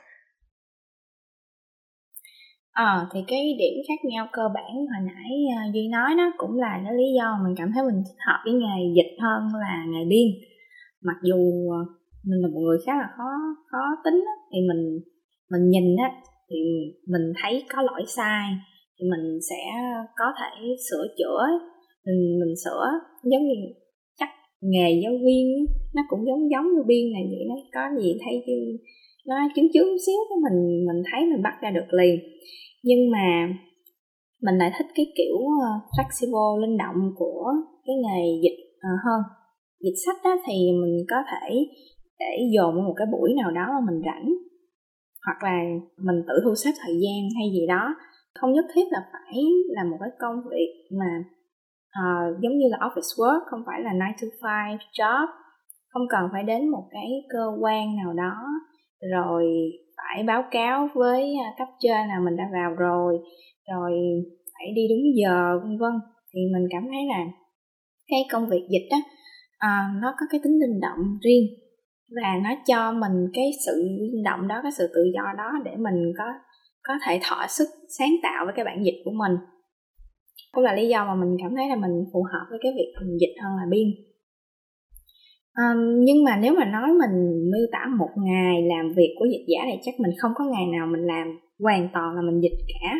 Ờ 2.73 2.85
à, 2.85 3.07
thì 3.13 3.19
cái 3.27 3.55
điểm 3.59 3.73
khác 3.87 4.09
nhau 4.09 4.27
cơ 4.31 4.41
bản 4.53 4.73
hồi 4.73 5.13
nãy 5.13 5.31
uh, 5.47 5.73
Duy 5.73 5.87
nói 5.87 6.15
đó 6.17 6.31
cũng 6.37 6.59
là 6.59 6.81
cái 6.83 6.93
lý 6.93 7.03
do 7.17 7.39
mình 7.43 7.55
cảm 7.57 7.71
thấy 7.73 7.83
mình 7.83 8.03
thích 8.07 8.19
hợp 8.27 8.39
với 8.45 8.53
nghề 8.53 8.93
dịch 8.95 9.17
hơn 9.21 9.47
là 9.61 9.85
nghề 9.87 10.05
biên. 10.05 10.50
Mặc 11.03 11.17
dù 11.23 11.37
ờ, 11.71 11.79
mình 12.23 12.39
là 12.41 12.47
một 12.47 12.59
người 12.59 12.77
khá 12.85 12.93
là 12.95 13.07
khó 13.17 13.29
khó 13.71 13.83
tính 14.05 14.23
á, 14.27 14.35
thì 14.51 14.57
mình 14.69 14.99
mình 15.51 15.69
nhìn 15.69 15.95
á 15.95 16.09
thì 16.49 16.57
mình 17.07 17.33
thấy 17.41 17.63
có 17.69 17.81
lỗi 17.81 18.03
sai 18.07 18.45
thì 18.99 19.09
mình 19.09 19.39
sẽ 19.49 19.61
có 20.15 20.25
thể 20.39 20.75
sửa 20.89 21.05
chữa 21.17 21.41
mình 22.05 22.39
mình 22.39 22.55
sửa. 22.65 22.85
Giống 23.23 23.47
như 23.47 23.55
chắc 24.19 24.29
nghề 24.61 25.01
giáo 25.03 25.13
viên 25.25 25.65
nó 25.95 26.01
cũng 26.09 26.25
giống 26.27 26.51
giống 26.51 26.65
như 26.73 26.83
biên 26.87 27.13
này 27.13 27.23
vậy 27.31 27.43
nó 27.49 27.55
có 27.73 28.01
gì 28.01 28.19
thấy 28.25 28.43
chứ 28.45 28.53
nó 29.27 29.35
chứng 29.55 29.67
chứng 29.73 29.89
xíu 30.05 30.19
cái 30.29 30.37
mình 30.45 30.85
mình 30.87 31.03
thấy 31.11 31.21
mình 31.25 31.43
bắt 31.43 31.53
ra 31.61 31.69
được 31.71 31.93
liền. 31.99 32.19
Nhưng 32.83 33.11
mà 33.11 33.27
mình 34.41 34.55
lại 34.57 34.71
thích 34.77 34.87
cái 34.95 35.05
kiểu 35.17 35.37
ờ, 35.61 35.71
flexible 35.95 36.61
linh 36.61 36.77
động 36.77 37.11
của 37.15 37.53
cái 37.85 37.95
nghề 37.95 38.41
dịch 38.43 38.59
uh, 38.77 38.99
hơn 39.05 39.21
dịch 39.83 39.97
sách 40.05 40.17
đó 40.23 40.35
thì 40.47 40.53
mình 40.81 40.97
có 41.09 41.17
thể 41.31 41.67
để 42.19 42.33
dồn 42.55 42.75
một 42.75 42.93
cái 42.97 43.07
buổi 43.11 43.33
nào 43.41 43.51
đó 43.51 43.65
mà 43.73 43.91
mình 43.91 44.01
rảnh 44.05 44.29
hoặc 45.25 45.39
là 45.43 45.57
mình 45.97 46.23
tự 46.27 46.33
thu 46.43 46.55
xếp 46.55 46.71
thời 46.81 46.93
gian 46.93 47.19
hay 47.37 47.47
gì 47.53 47.67
đó. 47.67 47.95
Không 48.39 48.53
nhất 48.53 48.65
thiết 48.73 48.85
là 48.91 48.99
phải 49.11 49.43
là 49.67 49.83
một 49.83 49.97
cái 49.99 50.09
công 50.19 50.35
việc 50.51 50.71
mà 50.99 51.11
uh, 52.01 52.41
giống 52.41 52.57
như 52.57 52.65
là 52.69 52.77
office 52.77 53.13
work 53.19 53.41
không 53.49 53.63
phải 53.65 53.81
là 53.83 53.91
9 54.19 54.29
to 54.41 54.47
5 54.47 54.77
job. 54.99 55.27
Không 55.93 56.03
cần 56.09 56.29
phải 56.31 56.43
đến 56.43 56.69
một 56.69 56.83
cái 56.91 57.09
cơ 57.29 57.45
quan 57.61 57.95
nào 57.95 58.13
đó 58.13 58.35
rồi 59.11 59.43
phải 59.97 60.23
báo 60.23 60.43
cáo 60.51 60.87
với 60.93 61.21
ờ, 61.21 61.47
cấp 61.57 61.67
trên 61.79 62.07
là 62.07 62.19
mình 62.25 62.35
đã 62.37 62.43
vào 62.53 62.75
rồi 62.75 63.19
rồi 63.71 63.91
phải 64.53 64.67
đi 64.75 64.81
đúng 64.89 65.03
giờ 65.15 65.59
vân 65.63 65.77
vân. 65.77 65.93
Thì 66.33 66.39
mình 66.53 66.67
cảm 66.71 66.83
thấy 66.91 67.05
là 67.09 67.25
cái 68.07 68.19
công 68.31 68.49
việc 68.49 68.67
dịch 68.69 68.87
đó 68.91 68.97
à, 69.69 69.87
nó 70.01 70.13
có 70.19 70.25
cái 70.31 70.39
tính 70.43 70.59
linh 70.61 70.79
động 70.79 71.17
riêng. 71.21 71.45
Và 72.15 72.29
nó 72.43 72.49
cho 72.67 72.91
mình 72.91 73.17
cái 73.33 73.51
sự 73.65 73.73
linh 73.99 74.23
động 74.23 74.47
đó 74.47 74.59
cái 74.63 74.71
sự 74.71 74.87
tự 74.95 75.03
do 75.13 75.23
đó 75.37 75.51
để 75.65 75.71
mình 75.75 76.13
có 76.17 76.23
có 76.83 76.93
thể 77.05 77.19
thỏa 77.23 77.47
sức 77.47 77.67
sáng 77.99 78.13
tạo 78.23 78.45
với 78.45 78.53
cái 78.55 78.65
bản 78.65 78.83
dịch 78.85 79.01
của 79.05 79.11
mình. 79.11 79.31
Cũng 80.51 80.63
là 80.63 80.73
lý 80.73 80.87
do 80.87 81.05
mà 81.05 81.15
mình 81.15 81.37
cảm 81.41 81.55
thấy 81.55 81.69
là 81.69 81.75
mình 81.75 82.05
phù 82.13 82.23
hợp 82.23 82.45
với 82.49 82.59
cái 82.63 82.71
việc 82.75 82.91
mình 83.01 83.17
dịch 83.19 83.35
hơn 83.43 83.51
là 83.57 83.65
biên 83.69 83.87
um, 85.57 85.63
ờ, 85.63 85.63
nhưng 86.05 86.23
mà 86.23 86.37
nếu 86.41 86.53
mà 86.53 86.65
nói 86.65 86.89
mình 86.93 87.15
miêu 87.51 87.67
tả 87.71 87.85
một 87.97 88.09
ngày 88.17 88.63
làm 88.63 88.93
việc 88.95 89.15
của 89.19 89.25
dịch 89.25 89.45
giả 89.47 89.59
thì 89.65 89.77
chắc 89.83 89.99
mình 89.99 90.11
không 90.17 90.31
có 90.35 90.43
ngày 90.45 90.65
nào 90.65 90.87
mình 90.87 91.01
làm 91.01 91.39
hoàn 91.59 91.89
toàn 91.93 92.15
là 92.15 92.21
mình 92.21 92.41
dịch 92.41 92.57
cả. 92.67 92.95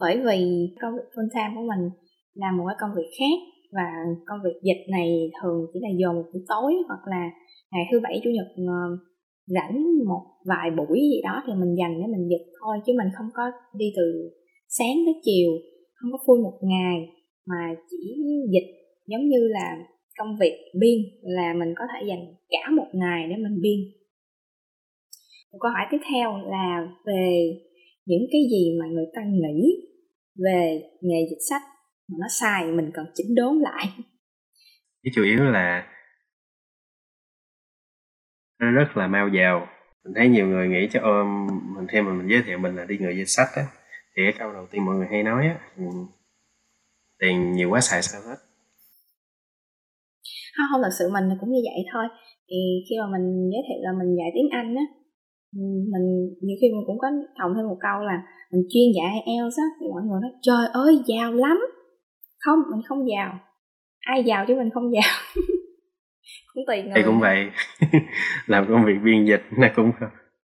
Bởi 0.00 0.16
vì 0.16 0.68
công 0.80 0.92
việc 0.92 1.08
full 1.14 1.28
time 1.34 1.52
của 1.56 1.66
mình 1.68 1.90
là 2.34 2.52
một 2.52 2.64
cái 2.68 2.76
công 2.80 2.90
việc 2.96 3.10
khác 3.18 3.38
và 3.72 3.88
công 4.26 4.40
việc 4.44 4.58
dịch 4.62 4.82
này 4.90 5.30
thường 5.42 5.66
chỉ 5.72 5.80
là 5.82 5.88
dồn 6.00 6.14
buổi 6.32 6.42
tối 6.48 6.72
hoặc 6.88 7.02
là 7.06 7.30
ngày 7.72 7.84
thứ 7.90 8.00
bảy, 8.00 8.20
chủ 8.24 8.30
nhật 8.30 8.46
ờ, 8.56 8.80
rảnh 9.46 9.76
một 10.08 10.24
vài 10.46 10.70
buổi 10.78 10.98
gì 11.00 11.20
đó 11.24 11.42
thì 11.46 11.52
mình 11.60 11.74
dành 11.78 11.94
để 12.00 12.06
mình 12.06 12.28
dịch 12.28 12.46
thôi, 12.60 12.76
chứ 12.86 12.92
mình 12.98 13.08
không 13.16 13.26
có 13.34 13.42
đi 13.78 13.86
từ 13.96 14.30
sáng 14.68 14.96
tới 15.06 15.14
chiều, 15.22 15.50
không 15.94 16.10
có 16.12 16.18
full 16.26 16.42
một 16.42 16.58
ngày. 16.62 16.96
Mà 17.46 17.74
chỉ 17.90 17.98
dịch 18.52 18.68
giống 19.06 19.28
như 19.28 19.48
là 19.48 19.76
công 20.18 20.36
việc 20.40 20.56
biên 20.80 20.98
là 21.22 21.54
mình 21.54 21.74
có 21.76 21.84
thể 21.92 22.06
dành 22.08 22.24
cả 22.48 22.70
một 22.76 22.88
ngày 22.92 23.26
để 23.30 23.36
mình 23.36 23.60
biên 23.62 23.80
một 25.52 25.58
câu 25.60 25.70
hỏi 25.70 25.86
tiếp 25.90 26.02
theo 26.12 26.36
là 26.36 26.88
về 27.06 27.58
những 28.06 28.26
cái 28.32 28.40
gì 28.50 28.76
mà 28.80 28.86
người 28.92 29.06
ta 29.14 29.22
nghĩ 29.24 29.88
về 30.44 30.82
nghề 31.00 31.26
dịch 31.30 31.42
sách 31.50 31.62
mà 32.08 32.16
nó 32.20 32.26
sai 32.40 32.72
mình 32.72 32.90
cần 32.94 33.06
chỉnh 33.14 33.34
đốn 33.34 33.58
lại. 33.58 33.84
Cái 35.02 35.12
chủ 35.14 35.22
yếu 35.22 35.44
là 35.44 35.86
nó 38.60 38.70
rất 38.70 38.96
là 38.96 39.06
mau 39.06 39.28
giàu. 39.28 39.66
Mình 40.04 40.14
thấy 40.16 40.28
nhiều 40.28 40.46
người 40.46 40.68
nghĩ 40.68 40.88
cho 40.92 41.00
ôm 41.02 41.46
mình 41.76 41.86
thêm 41.88 42.04
mình, 42.04 42.18
mình 42.18 42.28
giới 42.30 42.42
thiệu 42.46 42.58
mình 42.58 42.76
là 42.76 42.84
đi 42.84 42.98
người 42.98 43.16
dịch 43.16 43.28
sách 43.36 43.48
á 43.54 43.62
thì 44.16 44.22
cái 44.24 44.34
câu 44.38 44.52
đầu 44.52 44.66
tiên 44.70 44.84
mọi 44.84 44.96
người 44.96 45.06
hay 45.10 45.22
nói 45.22 45.46
á 45.46 45.58
tiền 47.20 47.52
nhiều 47.52 47.70
quá 47.70 47.80
xài 47.80 48.02
sao 48.02 48.20
hết? 48.20 48.36
Không 50.56 50.66
không 50.72 50.82
thật 50.82 50.94
sự 50.98 51.04
mình 51.12 51.24
cũng 51.40 51.50
như 51.50 51.60
vậy 51.68 51.84
thôi. 51.92 52.04
Thì 52.48 52.56
khi 52.88 52.94
mà 53.00 53.06
mình 53.18 53.50
giới 53.52 53.62
thiệu 53.66 53.80
là 53.86 53.92
mình 53.98 54.16
dạy 54.18 54.30
tiếng 54.34 54.48
anh 54.50 54.74
á 54.74 54.84
mình 55.92 56.06
nhiều 56.40 56.56
khi 56.60 56.66
mình 56.74 56.84
cũng 56.86 56.98
có 56.98 57.08
cộng 57.38 57.52
thêm 57.56 57.66
một 57.68 57.78
câu 57.80 57.98
là 58.00 58.16
mình 58.52 58.62
chuyên 58.70 58.88
dạy 58.96 59.12
IELTS 59.26 59.56
á 59.64 59.66
thì 59.80 59.86
mọi 59.94 60.02
người 60.02 60.20
nói 60.22 60.32
trời 60.42 60.64
ơi 60.72 60.92
giàu 61.06 61.32
lắm 61.32 61.58
không 62.38 62.58
mình 62.70 62.82
không 62.88 63.08
giàu. 63.08 63.38
Ai 64.00 64.24
giàu 64.24 64.44
chứ 64.48 64.54
mình 64.54 64.70
không 64.74 64.92
giàu? 64.92 65.12
Cũng 66.54 66.64
tùy 66.66 66.82
người 66.82 66.92
thì 66.94 67.02
cũng 67.02 67.20
vậy. 67.20 67.50
Làm 68.46 68.66
công 68.68 68.84
việc 68.84 68.98
biên 69.04 69.24
dịch 69.24 69.42
nó 69.58 69.68
cũng 69.76 69.92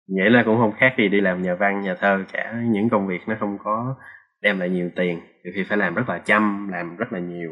nghĩa 0.07 0.29
là 0.29 0.43
cũng 0.45 0.57
không 0.57 0.71
khác 0.77 0.95
gì 0.97 1.09
đi 1.09 1.21
làm 1.21 1.41
nhà 1.41 1.55
văn 1.55 1.81
nhà 1.81 1.95
thơ. 1.99 2.23
Cả 2.33 2.61
những 2.65 2.89
công 2.89 3.07
việc 3.07 3.21
nó 3.27 3.35
không 3.39 3.57
có 3.63 3.95
đem 4.41 4.59
lại 4.59 4.69
nhiều 4.69 4.89
tiền. 4.95 5.19
Thì 5.43 5.51
khi 5.55 5.63
phải 5.63 5.77
làm 5.77 5.95
rất 5.95 6.09
là 6.09 6.17
chăm 6.17 6.69
làm 6.71 6.95
rất 6.97 7.13
là 7.13 7.19
nhiều. 7.19 7.51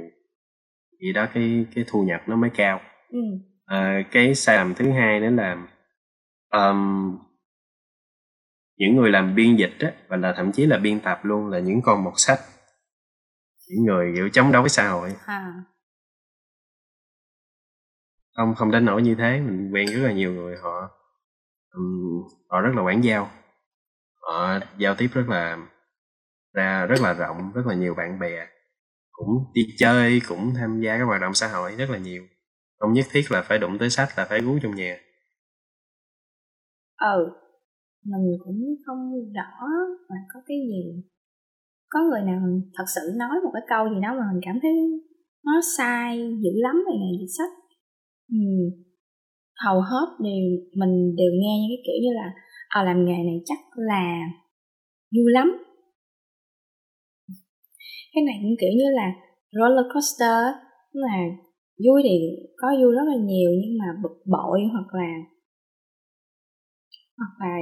Vì 1.01 1.13
đó 1.13 1.27
cái 1.33 1.65
cái 1.75 1.83
thu 1.87 2.03
nhập 2.03 2.21
nó 2.27 2.35
mới 2.35 2.49
cao. 2.49 2.81
Ừ. 3.09 3.19
à, 3.65 4.01
cái 4.11 4.35
sai 4.35 4.57
lầm 4.57 4.73
thứ 4.73 4.91
hai 4.91 5.19
nữa 5.19 5.29
là 5.29 5.57
um, 6.51 7.17
những 8.77 8.95
người 8.95 9.11
làm 9.11 9.35
biên 9.35 9.55
dịch 9.55 9.73
á 9.79 9.91
và 10.07 10.17
là 10.17 10.33
thậm 10.33 10.51
chí 10.51 10.65
là 10.65 10.77
biên 10.77 10.99
tập 10.99 11.19
luôn 11.23 11.47
là 11.47 11.59
những 11.59 11.81
con 11.81 12.03
một 12.03 12.13
sách 12.15 12.39
những 13.67 13.85
người 13.85 14.13
kiểu 14.15 14.29
chống 14.29 14.51
đối 14.51 14.61
với 14.61 14.69
xã 14.69 14.89
hội. 14.89 15.15
À. 15.25 15.63
không 18.35 18.55
không 18.55 18.71
đến 18.71 18.85
nỗi 18.85 19.01
như 19.01 19.15
thế 19.15 19.39
mình 19.41 19.71
quen 19.73 19.87
rất 19.87 20.01
là 20.03 20.11
nhiều 20.11 20.33
người 20.33 20.57
họ 20.57 20.89
um, 21.71 22.23
họ 22.49 22.61
rất 22.61 22.71
là 22.75 22.81
quảng 22.81 23.03
giao. 23.03 23.29
Họ 24.21 24.59
giao 24.77 24.95
tiếp 24.95 25.07
rất 25.13 25.29
là 25.29 25.57
ra 26.53 26.85
rất 26.85 27.01
là 27.01 27.13
rộng 27.13 27.51
rất 27.55 27.65
là 27.65 27.75
nhiều 27.75 27.95
bạn 27.95 28.19
bè. 28.19 28.47
Cũng 29.11 29.51
đi 29.53 29.61
chơi 29.77 30.21
cũng 30.27 30.53
tham 30.55 30.81
gia 30.81 30.97
các 30.97 31.03
hoạt 31.03 31.21
động 31.21 31.33
xã 31.33 31.47
hội 31.47 31.75
rất 31.75 31.89
là 31.89 31.97
nhiều. 31.97 32.23
Không 32.79 32.93
nhất 32.93 33.05
thiết 33.11 33.31
là 33.31 33.41
phải 33.41 33.59
đụng 33.59 33.77
tới 33.77 33.89
sách 33.89 34.09
là 34.17 34.25
phải 34.25 34.41
gú 34.41 34.59
trong 34.61 34.75
nhà. 34.75 34.97
Ừ 36.97 37.41
mình 38.05 38.37
cũng 38.43 38.75
không 38.85 39.11
rõ 39.33 39.67
là 40.09 40.15
có 40.33 40.39
cái 40.47 40.57
gì 40.57 41.03
có 41.95 42.01
người 42.03 42.21
nào 42.21 42.39
thật 42.77 42.87
sự 42.95 43.01
nói 43.15 43.35
một 43.43 43.51
cái 43.53 43.65
câu 43.67 43.89
gì 43.89 43.99
đó 44.01 44.09
mà 44.19 44.23
mình 44.31 44.41
cảm 44.45 44.59
thấy 44.61 44.71
nó 45.45 45.51
sai 45.77 46.17
dữ 46.43 46.51
lắm 46.55 46.75
về 46.87 46.93
ngành 46.99 47.19
dịch 47.19 47.33
sách 47.37 47.53
ừ. 48.31 48.37
hầu 49.65 49.81
hết 49.81 50.07
đều 50.19 50.43
mình 50.79 51.15
đều 51.19 51.31
nghe 51.41 51.53
những 51.59 51.71
cái 51.71 51.81
kiểu 51.85 51.99
như 52.03 52.11
là 52.19 52.27
à, 52.67 52.83
làm 52.83 53.05
nghề 53.05 53.19
này 53.29 53.37
chắc 53.45 53.59
là 53.75 54.03
vui 55.15 55.31
lắm 55.37 55.47
cái 58.13 58.23
này 58.27 58.35
cũng 58.41 58.55
kiểu 58.61 58.73
như 58.79 58.87
là 58.99 59.07
roller 59.51 59.85
coaster 59.93 60.39
là 60.93 61.17
vui 61.85 62.01
thì 62.03 62.15
có 62.57 62.67
vui 62.81 62.91
rất 62.95 63.05
là 63.07 63.17
nhiều 63.23 63.51
nhưng 63.61 63.77
mà 63.79 63.85
bực 64.03 64.15
bội 64.31 64.59
hoặc 64.73 64.99
là 64.99 65.11
hoặc 67.17 67.33
là 67.39 67.53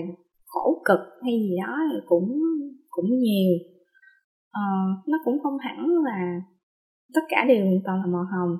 khổ 0.45 0.81
cực 0.85 0.99
hay 1.23 1.33
gì 1.33 1.55
đó 1.61 1.77
thì 1.91 1.99
cũng 2.05 2.29
cũng 2.89 3.09
nhiều 3.19 3.72
uh, 4.61 5.07
nó 5.07 5.17
cũng 5.25 5.37
không 5.43 5.57
hẳn 5.57 5.87
là 6.07 6.41
tất 7.13 7.21
cả 7.29 7.45
đều 7.47 7.65
toàn 7.85 7.97
là 8.01 8.05
màu 8.05 8.25
hồng. 8.33 8.57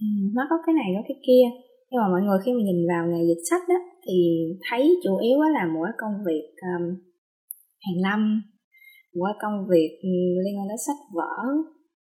Ừ, 0.00 0.06
nó 0.34 0.42
có 0.50 0.56
cái 0.66 0.74
này 0.74 0.88
có 0.96 1.02
cái 1.08 1.16
kia. 1.26 1.44
Nhưng 1.90 2.00
mà 2.02 2.08
mọi 2.08 2.22
người 2.22 2.38
khi 2.44 2.52
mà 2.52 2.60
nhìn 2.64 2.88
vào 2.88 3.06
nghề 3.06 3.26
dịch 3.26 3.42
sách 3.50 3.62
đó 3.68 3.74
thì 4.04 4.16
thấy 4.70 5.00
chủ 5.04 5.16
yếu 5.16 5.38
là 5.40 5.66
mỗi 5.74 5.88
công 5.98 6.14
việc 6.26 6.46
um, 6.62 6.84
hàng 7.84 8.02
năm 8.02 8.42
mỗi 9.20 9.32
công 9.42 9.66
việc 9.70 9.98
liên 10.44 10.58
quan 10.58 10.68
đến 10.68 10.78
sách 10.86 11.00
vở 11.14 11.36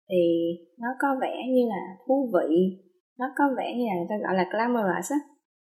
thì 0.08 0.22
nó 0.78 0.88
có 0.98 1.08
vẻ 1.20 1.34
như 1.54 1.68
là 1.68 1.82
thú 2.06 2.30
vị. 2.34 2.48
Nó 3.18 3.26
có 3.38 3.44
vẻ 3.56 3.74
như 3.76 3.84
là 3.88 3.94
người 3.96 4.06
ta 4.10 4.16
gọi 4.24 4.34
là 4.34 4.44
glamorous 4.52 5.12
á. 5.12 5.18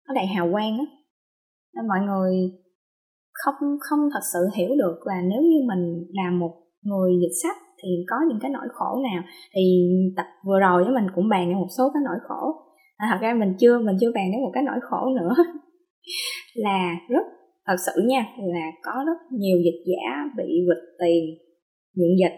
Nó 0.07 0.13
đầy 0.13 0.25
hào 0.25 0.51
quang 0.51 0.77
á. 0.77 0.85
Nên 1.75 1.87
mọi 1.87 1.99
người 2.07 2.31
không 3.33 3.55
không 3.79 3.99
thật 4.13 4.19
sự 4.33 4.39
hiểu 4.55 4.69
được 4.77 4.97
là 5.05 5.21
nếu 5.21 5.41
như 5.41 5.57
mình 5.67 6.05
làm 6.13 6.39
một 6.39 6.62
người 6.83 7.11
dịch 7.21 7.35
sách 7.43 7.57
thì 7.83 7.89
có 8.09 8.15
những 8.29 8.39
cái 8.41 8.51
nỗi 8.51 8.67
khổ 8.73 9.01
nào? 9.03 9.23
Thì 9.55 9.61
tập 10.17 10.25
vừa 10.45 10.59
rồi 10.59 10.83
với 10.83 10.93
mình 10.93 11.07
cũng 11.15 11.29
bàn 11.29 11.49
đến 11.49 11.57
một 11.57 11.67
số 11.77 11.91
cái 11.93 12.01
nỗi 12.05 12.17
khổ. 12.27 12.53
À, 12.97 13.07
thật 13.11 13.17
ra 13.21 13.33
mình 13.33 13.53
chưa 13.59 13.79
mình 13.79 13.97
chưa 14.01 14.11
bàn 14.15 14.31
đến 14.31 14.41
một 14.41 14.51
cái 14.53 14.63
nỗi 14.63 14.79
khổ 14.81 15.09
nữa. 15.19 15.33
Là 16.55 16.95
rất 17.09 17.25
thật 17.67 17.75
sự 17.85 18.01
nha 18.05 18.25
là 18.37 18.71
có 18.83 19.03
rất 19.07 19.37
nhiều 19.39 19.57
dịch 19.65 19.83
giả 19.85 20.23
bị 20.37 20.43
vịt 20.67 20.83
tiền 20.99 21.23
nhuận 21.95 22.11
dịch 22.19 22.37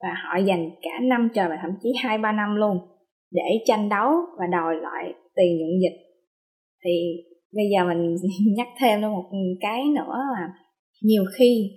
và 0.00 0.08
họ 0.24 0.44
dành 0.46 0.70
cả 0.82 0.90
năm 1.02 1.28
trời 1.34 1.48
và 1.48 1.58
thậm 1.62 1.70
chí 1.82 1.88
hai 2.02 2.18
ba 2.18 2.32
năm 2.32 2.56
luôn 2.56 2.78
để 3.30 3.62
tranh 3.66 3.88
đấu 3.88 4.10
và 4.38 4.46
đòi 4.46 4.74
lại 4.82 5.14
tiền 5.36 5.58
nhuận 5.58 5.80
dịch. 5.82 5.98
Thì 6.84 6.92
bây 7.54 7.64
giờ 7.72 7.84
mình 7.84 8.16
nhắc 8.56 8.68
thêm 8.80 9.02
lên 9.02 9.10
một 9.10 9.30
cái 9.60 9.84
nữa 9.84 10.16
là 10.32 10.48
nhiều 11.02 11.24
khi 11.38 11.70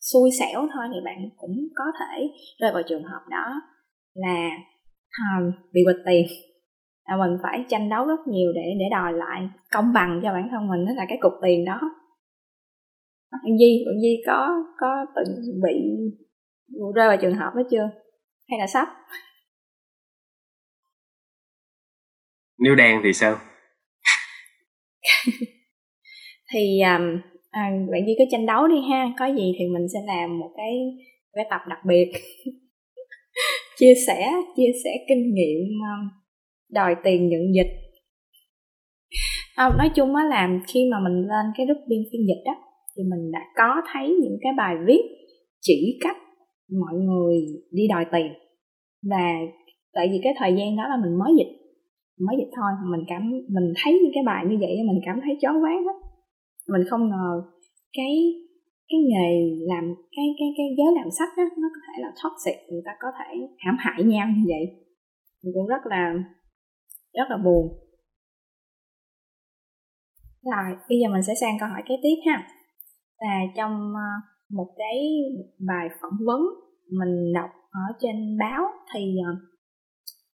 xui 0.00 0.30
xẻo 0.38 0.68
thôi 0.74 0.84
thì 0.92 1.00
bạn 1.04 1.16
cũng 1.36 1.56
có 1.74 1.84
thể 2.00 2.30
rơi 2.58 2.72
vào 2.72 2.82
trường 2.88 3.02
hợp 3.02 3.20
đó 3.30 3.60
là 4.14 4.50
um, 5.18 5.52
bị 5.72 5.80
bịt 5.86 6.02
tiền. 6.06 6.26
Là 7.08 7.16
mình 7.16 7.38
phải 7.42 7.64
tranh 7.68 7.88
đấu 7.88 8.06
rất 8.06 8.20
nhiều 8.26 8.52
để 8.54 8.62
để 8.78 8.84
đòi 8.90 9.12
lại 9.12 9.48
công 9.70 9.92
bằng 9.92 10.20
cho 10.22 10.32
bản 10.32 10.48
thân 10.50 10.68
mình 10.68 10.86
đó 10.86 10.92
là 10.96 11.06
cái 11.08 11.18
cục 11.20 11.32
tiền 11.42 11.64
đó. 11.64 11.80
Bạn 13.32 13.58
Di 13.58 13.84
bạn 13.86 14.00
Di 14.02 14.16
có 14.26 14.64
có 14.78 15.06
từng 15.16 15.34
bị 15.62 15.74
rơi 16.94 17.08
vào 17.08 17.16
trường 17.16 17.34
hợp 17.34 17.50
đó 17.54 17.62
chưa? 17.70 17.90
Hay 18.48 18.58
là 18.58 18.66
sắp? 18.66 18.88
Nếu 22.58 22.74
đang 22.74 23.00
thì 23.04 23.12
sao? 23.12 23.36
Thì 26.52 26.80
um, 26.80 27.20
à, 27.50 27.70
bạn 27.92 28.02
kia 28.06 28.14
cứ 28.18 28.24
tranh 28.30 28.46
đấu 28.46 28.68
đi 28.68 28.76
ha 28.90 29.12
có 29.18 29.26
gì 29.26 29.52
thì 29.58 29.64
mình 29.74 29.86
sẽ 29.94 29.98
làm 30.06 30.38
một 30.38 30.50
cái 30.56 30.72
cái 31.32 31.44
tập 31.50 31.60
đặc 31.68 31.78
biệt. 31.88 32.12
Chia 33.78 33.94
sẻ 34.06 34.32
chia 34.56 34.72
sẻ 34.84 34.90
kinh 35.08 35.34
nghiệm 35.34 35.60
ờ, 35.82 35.94
đòi 36.70 36.94
tiền 37.04 37.28
nhận 37.28 37.54
dịch. 37.54 37.72
À, 39.54 39.70
nói 39.78 39.90
chung 39.94 40.14
á 40.14 40.24
làm 40.24 40.60
khi 40.68 40.80
mà 40.90 40.96
mình 41.04 41.16
lên 41.28 41.46
cái 41.56 41.66
group 41.66 41.78
biên 41.88 41.98
phiên 42.12 42.26
dịch 42.26 42.42
á 42.44 42.54
thì 42.96 43.02
mình 43.10 43.32
đã 43.32 43.40
có 43.56 43.82
thấy 43.92 44.16
những 44.22 44.38
cái 44.42 44.52
bài 44.56 44.74
viết 44.86 45.02
chỉ 45.60 45.98
cách 46.00 46.16
mọi 46.80 46.94
người 46.94 47.34
đi 47.72 47.88
đòi 47.88 48.04
tiền. 48.12 48.32
Và 49.10 49.34
tại 49.92 50.08
vì 50.10 50.20
cái 50.22 50.34
thời 50.38 50.50
gian 50.58 50.76
đó 50.76 50.82
là 50.88 50.96
mình 51.02 51.18
mới 51.18 51.32
dịch 51.38 51.52
mới 52.26 52.36
dịch 52.38 52.50
thôi 52.56 52.70
mình 52.90 53.04
cảm 53.08 53.30
mình 53.30 53.72
thấy 53.84 53.92
những 54.02 54.12
cái 54.14 54.22
bài 54.26 54.44
như 54.48 54.56
vậy 54.60 54.70
mình 54.88 55.00
cảm 55.06 55.20
thấy 55.24 55.36
chó 55.42 55.52
váng 55.52 55.84
hết 55.86 55.97
mình 56.68 56.82
không 56.90 57.10
ngờ 57.10 57.42
cái 57.92 58.14
cái 58.88 59.00
nghề 59.10 59.30
làm 59.70 59.84
cái 60.16 60.26
cái 60.38 60.48
cái 60.56 60.66
giới 60.78 60.94
làm 60.94 61.08
sách 61.18 61.28
đó, 61.36 61.44
nó 61.62 61.68
có 61.74 61.80
thể 61.86 62.02
là 62.02 62.10
toxic 62.22 62.56
người 62.70 62.82
ta 62.84 62.92
có 63.00 63.08
thể 63.18 63.48
hãm 63.58 63.76
hại 63.78 64.04
nhau 64.04 64.26
như 64.36 64.44
vậy. 64.46 64.64
Mình 65.42 65.52
cũng 65.54 65.66
rất 65.66 65.82
là 65.84 66.14
rất 67.12 67.24
là 67.30 67.36
buồn. 67.36 67.64
Rồi 70.42 70.76
bây 70.88 70.98
giờ 70.98 71.08
mình 71.12 71.22
sẽ 71.22 71.34
sang 71.40 71.56
câu 71.60 71.68
hỏi 71.68 71.82
kế 71.88 71.94
tiếp 72.02 72.16
ha. 72.26 72.48
Là 73.20 73.40
trong 73.56 73.72
ờ, 73.94 74.08
một 74.50 74.74
cái 74.76 74.96
bài 75.68 75.88
phỏng 76.00 76.18
vấn 76.26 76.40
mình 76.98 77.32
đọc 77.34 77.50
ở 77.70 77.80
trên 78.00 78.38
báo 78.38 78.62
thì 78.94 79.16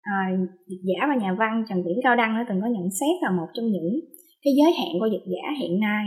à, 0.02 0.22
dịch 0.68 0.82
giả 0.84 1.08
và 1.08 1.16
nhà 1.16 1.36
văn 1.40 1.66
Trần 1.70 1.84
Viễn 1.86 1.98
Cao 2.04 2.16
Đăng 2.16 2.36
đã 2.36 2.46
từng 2.50 2.62
có 2.62 2.68
nhận 2.68 2.90
xét 3.00 3.24
là 3.24 3.32
một 3.32 3.48
trong 3.54 3.66
những 3.66 4.00
cái 4.42 4.54
giới 4.58 4.72
hạn 4.80 4.92
của 5.00 5.10
dịch 5.12 5.26
giả 5.34 5.54
hiện 5.60 5.80
nay 5.80 6.06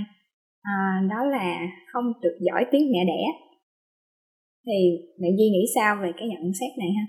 à, 0.63 0.75
đó 1.11 1.25
là 1.25 1.61
không 1.93 2.05
được 2.23 2.39
giỏi 2.41 2.67
tiếng 2.71 2.93
mẹ 2.93 2.99
đẻ. 3.07 3.23
Thì 4.67 4.79
mẹ 5.21 5.29
Di 5.39 5.51
nghĩ 5.51 5.65
sao 5.75 5.97
về 6.03 6.13
cái 6.17 6.29
nhận 6.29 6.53
xét 6.61 6.71
này 6.79 6.89
ha? 6.99 7.05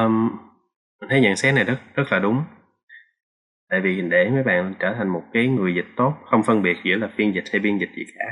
Um, 0.00 0.30
mình 1.00 1.10
thấy 1.10 1.20
nhận 1.20 1.36
xét 1.36 1.54
này 1.54 1.64
rất 1.64 1.78
rất 1.94 2.04
là 2.10 2.18
đúng. 2.18 2.42
Tại 3.70 3.80
vì 3.80 4.02
để 4.10 4.30
mấy 4.30 4.42
bạn 4.42 4.74
trở 4.78 4.94
thành 4.98 5.08
một 5.08 5.22
cái 5.32 5.46
người 5.46 5.74
dịch 5.74 5.86
tốt 5.96 6.12
không 6.24 6.42
phân 6.46 6.62
biệt 6.62 6.76
giữa 6.84 6.96
là 6.96 7.10
phiên 7.16 7.34
dịch 7.34 7.44
hay 7.52 7.60
biên 7.60 7.78
dịch 7.78 7.90
gì 7.96 8.02
cả 8.18 8.24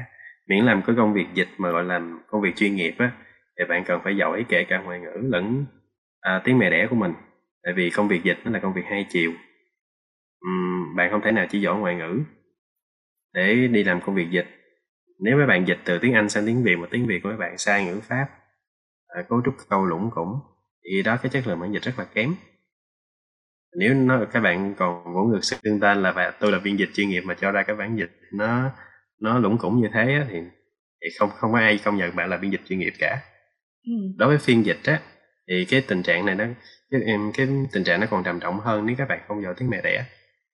miễn 0.49 0.64
làm 0.64 0.83
cái 0.87 0.97
công 0.97 1.14
việc 1.14 1.27
dịch 1.35 1.49
mà 1.59 1.70
gọi 1.70 1.85
là 1.85 2.01
công 2.27 2.40
việc 2.40 2.57
chuyên 2.57 2.77
nghiệp 2.77 2.94
á 2.99 3.12
thì 3.59 3.64
bạn 3.68 3.85
cần 3.87 4.01
phải 4.05 4.16
giỏi 4.16 4.44
kể 4.49 4.64
cả 4.64 4.79
ngoại 4.79 5.01
ngữ 5.01 5.29
lẫn 5.31 5.64
à, 6.20 6.40
tiếng 6.44 6.59
mẹ 6.59 6.70
đẻ 6.70 6.87
của 6.90 6.97
mình. 6.97 7.12
Tại 7.62 7.73
vì 7.77 7.90
công 7.90 8.09
việc 8.09 8.23
dịch 8.25 8.38
nó 8.44 8.51
là 8.51 8.59
công 8.59 8.75
việc 8.75 8.85
hai 8.90 9.07
chiều 9.09 9.33
bạn 10.97 11.11
không 11.11 11.21
thể 11.25 11.33
nào 11.33 11.47
chỉ 11.51 11.61
giỏi 11.61 11.79
ngoại 11.79 11.95
ngữ. 11.95 12.21
Để 13.35 13.69
đi 13.69 13.85
làm 13.85 14.01
công 14.01 14.15
việc 14.15 14.31
dịch 14.31 14.47
nếu 15.19 15.37
mấy 15.37 15.47
bạn 15.47 15.69
dịch 15.69 15.79
từ 15.85 15.99
tiếng 15.99 16.15
anh 16.15 16.29
sang 16.29 16.47
tiếng 16.47 16.63
việt 16.63 16.77
mà 16.77 16.87
tiếng 16.91 17.07
việt 17.07 17.21
của 17.23 17.29
mấy 17.29 17.39
bạn 17.39 17.59
sai 17.59 17.85
ngữ 17.85 18.01
pháp 18.01 18.27
à, 19.07 19.23
cấu 19.29 19.43
trúc 19.45 19.55
câu 19.69 19.87
lũng 19.87 20.11
củng 20.15 20.41
thì 20.85 21.03
đó 21.03 21.17
cái 21.23 21.31
chất 21.31 21.47
lượng 21.47 21.61
bản 21.61 21.73
dịch 21.73 21.83
rất 21.83 21.99
là 21.99 22.05
kém. 22.05 22.35
Nếu 23.79 23.95
nó 23.95 24.25
các 24.33 24.41
bạn 24.41 24.75
còn 24.75 25.15
vỗ 25.15 25.23
ngược 25.23 25.45
xưng 25.45 25.81
tên 25.81 26.03
là 26.03 26.13
và 26.13 26.31
tôi 26.31 26.53
là 26.53 26.59
biên 26.59 26.77
dịch 26.77 26.89
chuyên 26.95 27.09
nghiệp 27.09 27.21
mà 27.21 27.35
cho 27.35 27.51
ra 27.51 27.63
cái 27.63 27.77
bản 27.77 27.99
dịch 27.99 28.11
nó 28.33 28.71
nó 29.21 29.39
lũng 29.39 29.59
củng 29.59 29.81
như 29.81 29.89
thế 29.93 30.15
á, 30.15 30.27
thì 30.31 30.39
thì 31.03 31.09
không 31.19 31.31
không 31.31 31.53
có 31.53 31.59
ai 31.59 31.79
công 31.85 31.97
nhận 31.97 32.17
bạn 32.17 32.31
là 32.31 32.37
biên 32.37 32.51
dịch 32.51 32.61
chuyên 32.69 32.79
nghiệp 32.79 32.93
cả. 32.99 33.21
Ừ. 33.87 33.93
đối 34.17 34.29
với 34.29 34.39
phiên 34.39 34.67
dịch 34.67 34.81
á 34.85 35.01
thì 35.49 35.65
cái 35.65 35.85
tình 35.89 36.03
trạng 36.03 36.27
này 36.27 36.35
nó 36.35 36.45
cái, 36.91 37.01
cái 37.35 37.49
tình 37.73 37.85
trạng 37.85 38.01
nó 38.01 38.07
còn 38.11 38.25
trầm 38.25 38.41
trọng 38.41 38.61
hơn 38.61 38.87
nếu 38.87 38.97
các 38.99 39.09
bạn 39.09 39.21
không 39.29 39.43
giỏi 39.43 39.55
tiếng 39.59 39.71
mẹ 39.71 39.81
đẻ 39.83 40.05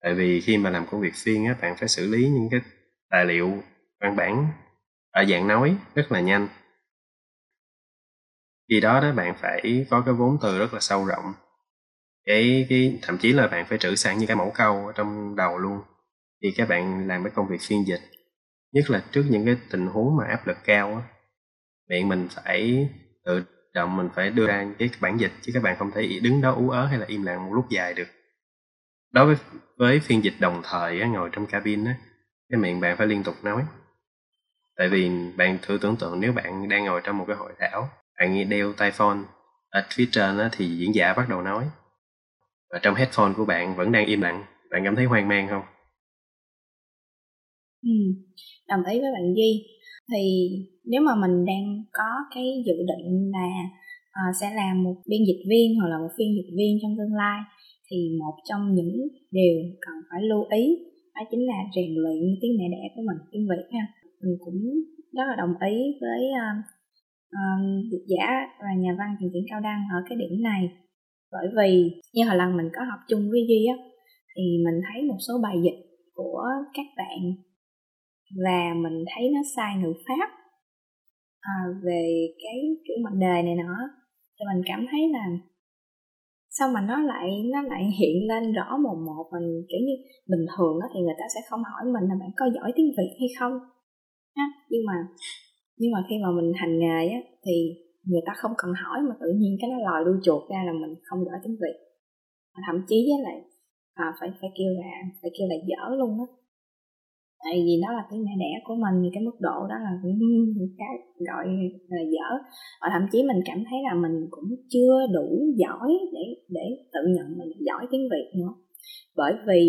tại 0.03 0.15
vì 0.15 0.41
khi 0.41 0.59
mà 0.59 0.71
làm 0.71 0.87
công 0.87 1.01
việc 1.01 1.15
phiên 1.15 1.47
á, 1.47 1.57
bạn 1.63 1.77
phải 1.77 1.89
xử 1.89 2.07
lý 2.07 2.29
những 2.29 2.49
cái 2.51 2.61
tài 3.11 3.25
liệu, 3.25 3.63
văn 4.01 4.17
bản 4.17 4.49
ở 5.11 5.25
dạng 5.25 5.49
nói 5.49 5.77
rất 5.95 6.13
là 6.13 6.21
nhanh. 6.21 6.49
Khi 8.69 8.81
đó 8.81 9.01
đó 9.01 9.13
bạn 9.13 9.35
phải 9.41 9.87
có 9.91 10.01
cái 10.01 10.15
vốn 10.15 10.39
từ 10.43 10.59
rất 10.59 10.75
là 10.75 10.81
sâu 10.81 11.05
rộng. 11.05 11.33
Cái 12.27 12.67
cái, 12.69 12.99
thậm 13.03 13.19
chí 13.19 13.33
là 13.33 13.47
bạn 13.47 13.67
phải 13.67 13.79
trữ 13.79 13.95
sẵn 13.95 14.19
những 14.19 14.27
cái 14.27 14.37
mẫu 14.37 14.53
câu 14.55 14.87
ở 14.87 14.93
trong 14.97 15.37
đầu 15.37 15.59
luôn 15.59 15.81
khi 16.43 16.55
các 16.57 16.69
bạn 16.69 17.09
làm 17.09 17.25
cái 17.25 17.33
công 17.35 17.49
việc 17.49 17.61
phiên 17.61 17.87
dịch. 17.87 18.01
Nhất 18.73 18.91
là 18.91 19.05
trước 19.13 19.25
những 19.31 19.47
cái 19.47 19.57
tình 19.71 19.87
huống 19.87 20.17
mà 20.17 20.25
áp 20.25 20.47
lực 20.47 20.57
cao 20.65 20.95
á, 20.95 21.03
miệng 21.89 22.09
mình 22.09 22.29
phải 22.31 22.89
tự 23.25 23.45
động 23.75 23.97
mình 23.97 24.09
phải 24.15 24.31
đưa 24.31 24.47
ra 24.47 24.67
cái 24.79 24.91
bản 25.01 25.21
dịch 25.21 25.33
chứ 25.43 25.53
các 25.55 25.63
bạn 25.63 25.77
không 25.79 25.91
thể 25.91 26.21
đứng 26.23 26.41
đó 26.41 26.53
ú 26.53 26.71
ớ 26.71 26.87
hay 26.87 26.99
là 26.99 27.07
im 27.07 27.23
lặng 27.23 27.47
một 27.47 27.53
lúc 27.55 27.65
dài 27.71 27.95
được 27.95 28.09
đối 29.11 29.27
với 29.27 29.37
với 29.77 30.01
phiên 30.01 30.25
dịch 30.25 30.35
đồng 30.41 30.61
thời 30.65 31.01
á, 31.01 31.09
ngồi 31.09 31.31
trong 31.33 31.47
cabin 31.47 31.85
á 31.85 31.95
cái 32.51 32.61
miệng 32.61 32.81
bạn 32.81 32.97
phải 32.97 33.07
liên 33.07 33.23
tục 33.23 33.35
nói. 33.43 33.65
Tại 34.77 34.89
vì 34.89 35.11
bạn 35.37 35.59
thử 35.63 35.79
tưởng 35.83 35.97
tượng 35.97 36.21
nếu 36.21 36.33
bạn 36.33 36.69
đang 36.69 36.85
ngồi 36.85 37.01
trong 37.05 37.19
một 37.19 37.25
cái 37.29 37.37
hội 37.37 37.53
thảo 37.59 37.89
bạn 38.19 38.49
đeo 38.49 38.73
tai 38.73 38.91
phone 38.91 39.19
ở 39.71 39.83
phía 39.91 40.09
trên 40.13 40.39
á, 40.39 40.49
thì 40.53 40.67
diễn 40.77 40.95
giả 40.95 41.15
bắt 41.15 41.29
đầu 41.29 41.43
nói. 41.43 41.65
Và 42.71 42.79
trong 42.83 42.95
headphone 42.95 43.33
của 43.37 43.45
bạn 43.45 43.77
vẫn 43.77 43.93
đang 43.93 44.07
im 44.07 44.21
lặng 44.21 44.45
bạn 44.71 44.85
cảm 44.85 44.97
thấy 44.97 45.05
hoang 45.05 45.29
mang 45.29 45.49
không? 45.49 45.63
Ừ, 47.83 47.91
đồng 48.69 48.85
ý 48.85 49.01
với 49.01 49.11
bạn 49.13 49.35
duy. 49.37 49.67
Thì 50.13 50.49
nếu 50.85 51.03
mà 51.03 51.13
mình 51.15 51.45
đang 51.45 51.85
có 51.93 52.11
cái 52.35 52.45
dự 52.67 52.73
định 52.73 53.31
là 53.33 53.49
uh, 54.11 54.37
sẽ 54.41 54.51
làm 54.55 54.83
một 54.83 54.97
biên 55.09 55.21
dịch 55.27 55.43
viên 55.51 55.81
hoặc 55.81 55.89
là 55.89 55.99
một 55.99 56.09
phiên 56.19 56.29
dịch 56.37 56.51
viên 56.57 56.79
trong 56.83 56.97
tương 56.99 57.15
lai 57.15 57.41
thì 57.91 57.99
một 58.21 58.35
trong 58.49 58.75
những 58.75 58.95
điều 59.31 59.57
cần 59.85 59.95
phải 60.11 60.21
lưu 60.31 60.43
ý 60.51 60.65
đó 61.15 61.23
chính 61.31 61.47
là 61.47 61.59
rèn 61.75 61.91
luyện 62.03 62.23
tiếng 62.41 62.53
mẹ 62.59 62.65
đẻ 62.75 62.83
của 62.95 63.03
mình 63.09 63.19
tiếng 63.33 63.47
việt 63.51 63.67
ha 63.73 63.85
mình 64.23 64.37
cũng 64.45 64.61
rất 65.17 65.25
là 65.29 65.37
đồng 65.39 65.55
ý 65.71 65.77
với 66.01 66.21
uh, 66.43 66.57
uh, 67.41 68.03
giả 68.11 68.27
và 68.61 68.71
nhà 68.79 68.93
văn 68.99 69.17
Trần 69.21 69.31
diễn 69.33 69.45
cao 69.51 69.61
đăng 69.61 69.81
ở 69.97 69.99
cái 70.09 70.19
điểm 70.19 70.43
này. 70.43 70.63
Bởi 71.33 71.47
vì 71.57 72.01
như 72.15 72.25
hồi 72.25 72.37
lần 72.37 72.57
mình 72.57 72.69
có 72.77 72.83
học 72.91 73.01
chung 73.09 73.31
với 73.31 73.41
duy 73.49 73.67
á 73.67 73.77
thì 74.37 74.43
mình 74.65 74.81
thấy 74.87 75.03
một 75.03 75.17
số 75.29 75.35
bài 75.43 75.57
dịch 75.65 75.81
của 76.15 76.45
các 76.75 76.87
bạn 76.97 77.19
và 78.45 78.75
mình 78.83 79.05
thấy 79.15 79.31
nó 79.35 79.41
sai 79.57 79.77
ngữ 79.77 79.93
pháp 80.09 80.29
à, 81.41 81.57
về 81.85 82.27
cái 82.43 82.59
kiểu 82.85 82.97
mặt 83.05 83.15
đề 83.21 83.43
này 83.43 83.55
nọ 83.55 83.77
thì 84.39 84.45
mình 84.53 84.63
cảm 84.67 84.87
thấy 84.91 85.01
là 85.09 85.25
sao 86.51 86.69
mà 86.75 86.81
nó 86.81 86.97
lại 87.01 87.29
nó 87.53 87.63
lại 87.63 87.83
hiện 87.99 88.29
lên 88.29 88.53
rõ 88.53 88.77
một 88.77 88.97
một 89.07 89.27
mình 89.33 89.49
kiểu 89.69 89.81
như 89.87 89.95
bình 90.33 90.47
thường 90.57 90.75
đó 90.81 90.87
thì 90.95 91.01
người 91.01 91.19
ta 91.19 91.25
sẽ 91.35 91.41
không 91.49 91.63
hỏi 91.71 91.83
mình 91.85 92.09
là 92.09 92.15
bạn 92.21 92.31
có 92.37 92.47
giỏi 92.55 92.73
tiếng 92.77 92.91
việt 92.99 93.13
hay 93.21 93.29
không? 93.39 93.53
Ha 94.37 94.47
nhưng 94.71 94.83
mà 94.87 94.97
nhưng 95.77 95.93
mà 95.93 96.01
khi 96.09 96.17
mà 96.23 96.31
mình 96.37 96.53
hành 96.55 96.79
nghề 96.79 97.09
á 97.09 97.21
thì 97.45 97.55
người 98.11 98.23
ta 98.27 98.33
không 98.37 98.53
cần 98.59 98.71
hỏi 98.83 98.99
mà 99.09 99.15
tự 99.21 99.29
nhiên 99.37 99.57
cái 99.61 99.71
nó 99.71 99.79
lòi 99.79 100.05
đuôi 100.05 100.19
chuột 100.25 100.43
ra 100.51 100.63
là 100.67 100.73
mình 100.73 100.95
không 101.05 101.25
giỏi 101.25 101.39
tiếng 101.45 101.57
việt. 101.63 101.77
Thậm 102.67 102.85
chí 102.89 102.97
với 103.09 103.19
lại 103.25 103.39
à, 103.95 104.07
phải 104.21 104.29
phải 104.41 104.51
kêu 104.59 104.71
là 104.79 104.91
phải 105.23 105.31
kêu 105.39 105.47
là 105.51 105.57
dở 105.71 105.97
luôn 105.97 106.11
á 106.27 106.27
tại 107.45 107.55
vì 107.67 107.75
đó 107.85 107.93
là 107.97 108.03
cái 108.11 108.19
mẹ 108.25 108.33
đẻ 108.45 108.53
của 108.67 108.77
mình 108.85 108.97
thì 109.03 109.09
cái 109.15 109.23
mức 109.29 109.37
độ 109.41 109.59
đó 109.71 109.77
là 109.87 109.93
cũng 110.03 110.19
cái 110.79 110.95
gọi 111.29 111.47
là 111.93 112.03
dở. 112.15 112.29
Và 112.81 112.89
thậm 112.93 113.05
chí 113.13 113.19
mình 113.23 113.41
cảm 113.45 113.59
thấy 113.69 113.79
là 113.89 113.95
mình 114.05 114.17
cũng 114.31 114.49
chưa 114.73 114.95
đủ 115.17 115.29
giỏi 115.63 115.91
để 116.15 116.25
để 116.57 116.67
tự 116.95 117.03
nhận 117.15 117.29
mình 117.39 117.49
giỏi 117.69 117.87
tiếng 117.91 118.07
việt 118.13 118.29
nữa. 118.41 118.53
Bởi 119.17 119.33
vì 119.49 119.63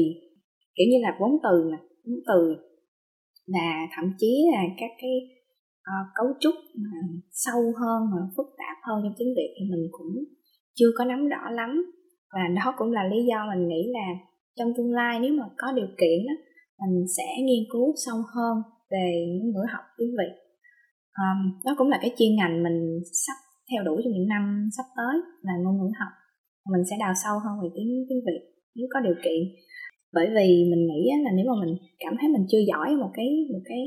kiểu 0.75 0.87
như 0.91 0.99
là 1.01 1.17
vốn 1.19 1.31
từ 1.43 1.55
nè 1.71 1.77
vốn 2.05 2.19
từ 2.29 2.39
là 3.45 3.87
thậm 3.95 4.05
chí 4.19 4.31
là 4.53 4.61
các 4.79 4.91
cái 5.01 5.15
uh, 5.89 6.07
cấu 6.15 6.27
trúc 6.39 6.55
mà 6.83 6.97
sâu 7.31 7.61
hơn 7.81 8.01
và 8.13 8.21
phức 8.37 8.47
tạp 8.57 8.77
hơn 8.87 8.97
trong 9.03 9.13
tiếng 9.17 9.33
việt 9.37 9.51
thì 9.55 9.63
mình 9.71 9.85
cũng 9.91 10.13
chưa 10.77 10.91
có 10.97 11.05
nắm 11.05 11.27
rõ 11.27 11.49
lắm. 11.51 11.71
Và 12.33 12.41
đó 12.55 12.73
cũng 12.77 12.91
là 12.91 13.03
lý 13.11 13.25
do 13.29 13.37
mình 13.51 13.67
nghĩ 13.67 13.81
là 13.93 14.07
trong 14.57 14.69
tương 14.77 14.93
lai 14.93 15.19
nếu 15.19 15.33
mà 15.33 15.45
có 15.57 15.67
điều 15.75 15.87
kiện 15.97 16.17
đó, 16.27 16.33
mình 16.81 17.07
sẽ 17.17 17.27
nghiên 17.43 17.63
cứu 17.73 17.93
sâu 18.05 18.17
hơn 18.35 18.55
về 18.91 19.07
những 19.29 19.51
ngữ 19.51 19.63
học 19.73 19.85
tiếng 19.97 20.13
Việt 20.19 20.33
um, 21.23 21.39
đó 21.65 21.71
cũng 21.77 21.89
là 21.89 21.97
cái 22.01 22.11
chuyên 22.17 22.31
ngành 22.35 22.63
mình 22.65 22.79
sắp 23.25 23.37
theo 23.69 23.83
đuổi 23.83 23.99
trong 24.03 24.13
những 24.13 24.27
năm 24.27 24.43
sắp 24.77 24.87
tới 24.97 25.15
là 25.47 25.53
ngôn 25.61 25.75
ngữ 25.77 25.89
học. 25.99 26.13
Mình 26.71 26.83
sẽ 26.89 26.95
đào 26.99 27.13
sâu 27.23 27.35
hơn 27.43 27.55
về 27.61 27.69
tiếng 27.75 27.89
tiếng 28.09 28.21
Việt 28.27 28.41
nếu 28.75 28.87
có 28.93 28.99
điều 28.99 29.17
kiện. 29.23 29.41
Bởi 30.13 30.27
vì 30.35 30.47
mình 30.71 30.83
nghĩ 30.87 31.01
là 31.25 31.31
nếu 31.37 31.45
mà 31.51 31.55
mình 31.63 31.73
cảm 32.03 32.13
thấy 32.19 32.27
mình 32.29 32.45
chưa 32.51 32.63
giỏi 32.71 32.89
một 33.01 33.11
cái 33.17 33.29
một 33.53 33.63
cái 33.69 33.81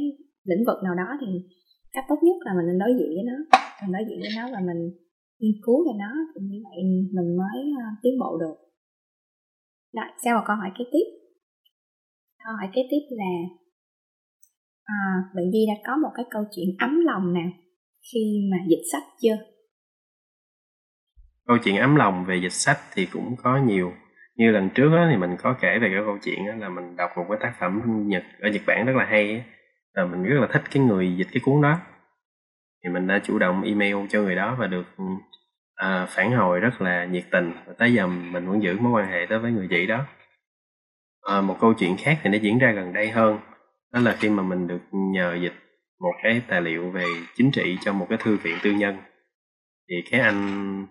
lĩnh 0.50 0.64
vực 0.68 0.78
nào 0.86 0.94
đó 1.02 1.08
thì 1.20 1.28
cách 1.92 2.04
tốt 2.08 2.18
nhất 2.22 2.36
là 2.46 2.52
mình 2.56 2.66
nên 2.68 2.78
đối 2.82 2.92
diện 2.98 3.10
với 3.16 3.24
nó 3.30 3.38
mình 3.82 3.92
đối 3.96 4.04
diện 4.08 4.18
với 4.24 4.32
nó 4.38 4.44
và 4.54 4.60
mình 4.68 4.80
nghiên 5.40 5.56
cứu 5.64 5.78
về 5.86 5.94
nó 6.04 6.12
thì 6.30 6.40
như 6.50 6.58
vậy 6.66 6.78
mình 7.16 7.28
mới 7.40 7.58
uh, 7.80 7.98
tiến 8.02 8.14
bộ 8.22 8.30
được. 8.42 8.56
Rồi 9.96 10.08
sau 10.24 10.32
một 10.36 10.44
câu 10.46 10.56
hỏi 10.56 10.70
kế 10.78 10.84
tiếp 10.92 11.06
câu 12.44 12.52
hỏi 12.60 12.70
kế 12.74 12.82
tiếp 12.90 13.04
là 13.10 13.32
à, 14.84 14.98
bạn 15.34 15.44
Di 15.52 15.66
đã 15.68 15.74
có 15.86 15.96
một 16.02 16.10
cái 16.14 16.24
câu 16.30 16.42
chuyện 16.56 16.68
ấm 16.78 17.00
lòng 17.04 17.34
nào 17.34 17.50
khi 18.12 18.48
mà 18.50 18.56
dịch 18.68 18.82
sách 18.92 19.02
chưa? 19.22 19.36
Câu 21.46 21.56
chuyện 21.64 21.76
ấm 21.76 21.96
lòng 21.96 22.24
về 22.24 22.36
dịch 22.42 22.52
sách 22.52 22.78
thì 22.94 23.06
cũng 23.06 23.36
có 23.42 23.58
nhiều. 23.66 23.92
Như 24.36 24.50
lần 24.50 24.70
trước 24.74 24.90
đó, 24.92 25.08
thì 25.10 25.16
mình 25.16 25.36
có 25.42 25.56
kể 25.60 25.78
về 25.82 25.88
cái 25.88 26.02
câu 26.06 26.18
chuyện 26.24 26.46
đó, 26.46 26.52
là 26.58 26.68
mình 26.68 26.96
đọc 26.96 27.10
một 27.16 27.24
cái 27.28 27.38
tác 27.40 27.52
phẩm 27.60 27.82
Nhật 28.06 28.22
ở 28.40 28.48
Nhật 28.48 28.62
Bản 28.66 28.86
rất 28.86 28.96
là 28.96 29.04
hay. 29.04 29.44
Và 29.96 30.04
mình 30.04 30.22
rất 30.22 30.40
là 30.40 30.48
thích 30.52 30.62
cái 30.70 30.82
người 30.82 31.16
dịch 31.16 31.26
cái 31.32 31.40
cuốn 31.44 31.62
đó. 31.62 31.80
Thì 32.84 32.90
mình 32.90 33.06
đã 33.06 33.20
chủ 33.24 33.38
động 33.38 33.62
email 33.62 33.96
cho 34.08 34.22
người 34.22 34.34
đó 34.34 34.56
và 34.58 34.66
được 34.66 34.86
à, 35.74 36.06
phản 36.08 36.32
hồi 36.32 36.60
rất 36.60 36.82
là 36.82 37.04
nhiệt 37.04 37.24
tình. 37.30 37.52
Và 37.66 37.72
tới 37.78 37.94
giờ 37.94 38.06
mình 38.06 38.46
vẫn 38.46 38.62
giữ 38.62 38.78
mối 38.78 38.92
quan 38.92 39.10
hệ 39.10 39.26
tới 39.28 39.38
với 39.38 39.52
người 39.52 39.66
chị 39.70 39.86
đó 39.86 40.06
à, 41.22 41.40
một 41.40 41.56
câu 41.60 41.74
chuyện 41.74 41.96
khác 41.98 42.20
thì 42.22 42.30
nó 42.30 42.38
diễn 42.38 42.58
ra 42.58 42.72
gần 42.72 42.92
đây 42.92 43.10
hơn. 43.10 43.38
Đó 43.92 44.00
là 44.00 44.16
khi 44.20 44.28
mà 44.28 44.42
mình 44.42 44.66
được 44.66 44.80
nhờ 44.92 45.38
dịch 45.42 45.54
một 46.00 46.12
cái 46.22 46.42
tài 46.48 46.60
liệu 46.60 46.90
về 46.90 47.04
chính 47.36 47.50
trị 47.50 47.78
cho 47.80 47.92
một 47.92 48.06
cái 48.08 48.18
thư 48.22 48.36
viện 48.36 48.56
tư 48.62 48.70
nhân. 48.70 48.96
Thì 49.88 49.94
cái 50.10 50.20
anh 50.20 50.86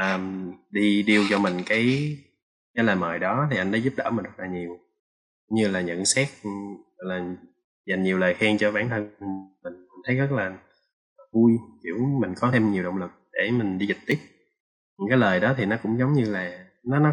um, 0.00 0.52
đi 0.70 1.02
điêu 1.02 1.22
cho 1.30 1.38
mình 1.38 1.54
cái 1.66 2.16
cái 2.74 2.84
lời 2.84 2.96
mời 2.96 3.18
đó 3.18 3.48
thì 3.50 3.56
anh 3.56 3.72
đã 3.72 3.78
giúp 3.78 3.92
đỡ 3.96 4.10
mình 4.10 4.24
rất 4.24 4.38
là 4.38 4.46
nhiều. 4.46 4.78
Như 5.50 5.68
là 5.68 5.80
nhận 5.80 6.04
xét 6.04 6.28
là 6.96 7.20
dành 7.86 8.02
nhiều 8.02 8.18
lời 8.18 8.34
khen 8.34 8.58
cho 8.58 8.72
bản 8.72 8.88
thân 8.88 9.10
mình. 9.62 9.86
Thấy 10.06 10.16
rất 10.16 10.32
là 10.32 10.58
vui 11.32 11.52
kiểu 11.84 11.96
mình 12.20 12.34
có 12.40 12.50
thêm 12.50 12.72
nhiều 12.72 12.84
động 12.84 12.98
lực 12.98 13.10
để 13.32 13.50
mình 13.50 13.78
đi 13.78 13.86
dịch 13.86 13.98
tiếp. 14.06 14.18
Những 14.98 15.08
cái 15.08 15.18
lời 15.18 15.40
đó 15.40 15.54
thì 15.56 15.66
nó 15.66 15.76
cũng 15.82 15.98
giống 15.98 16.12
như 16.12 16.24
là 16.30 16.64
nó 16.84 16.98
nó 16.98 17.12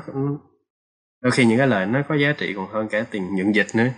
đôi 1.26 1.32
khi 1.32 1.46
những 1.46 1.58
cái 1.58 1.68
lời 1.68 1.86
nó 1.86 2.04
có 2.08 2.16
giá 2.16 2.30
trị 2.40 2.48
còn 2.56 2.68
hơn 2.74 2.88
cả 2.92 3.06
tiền 3.12 3.24
nhận 3.36 3.56
dịch 3.56 3.72
nữa. 3.80 3.90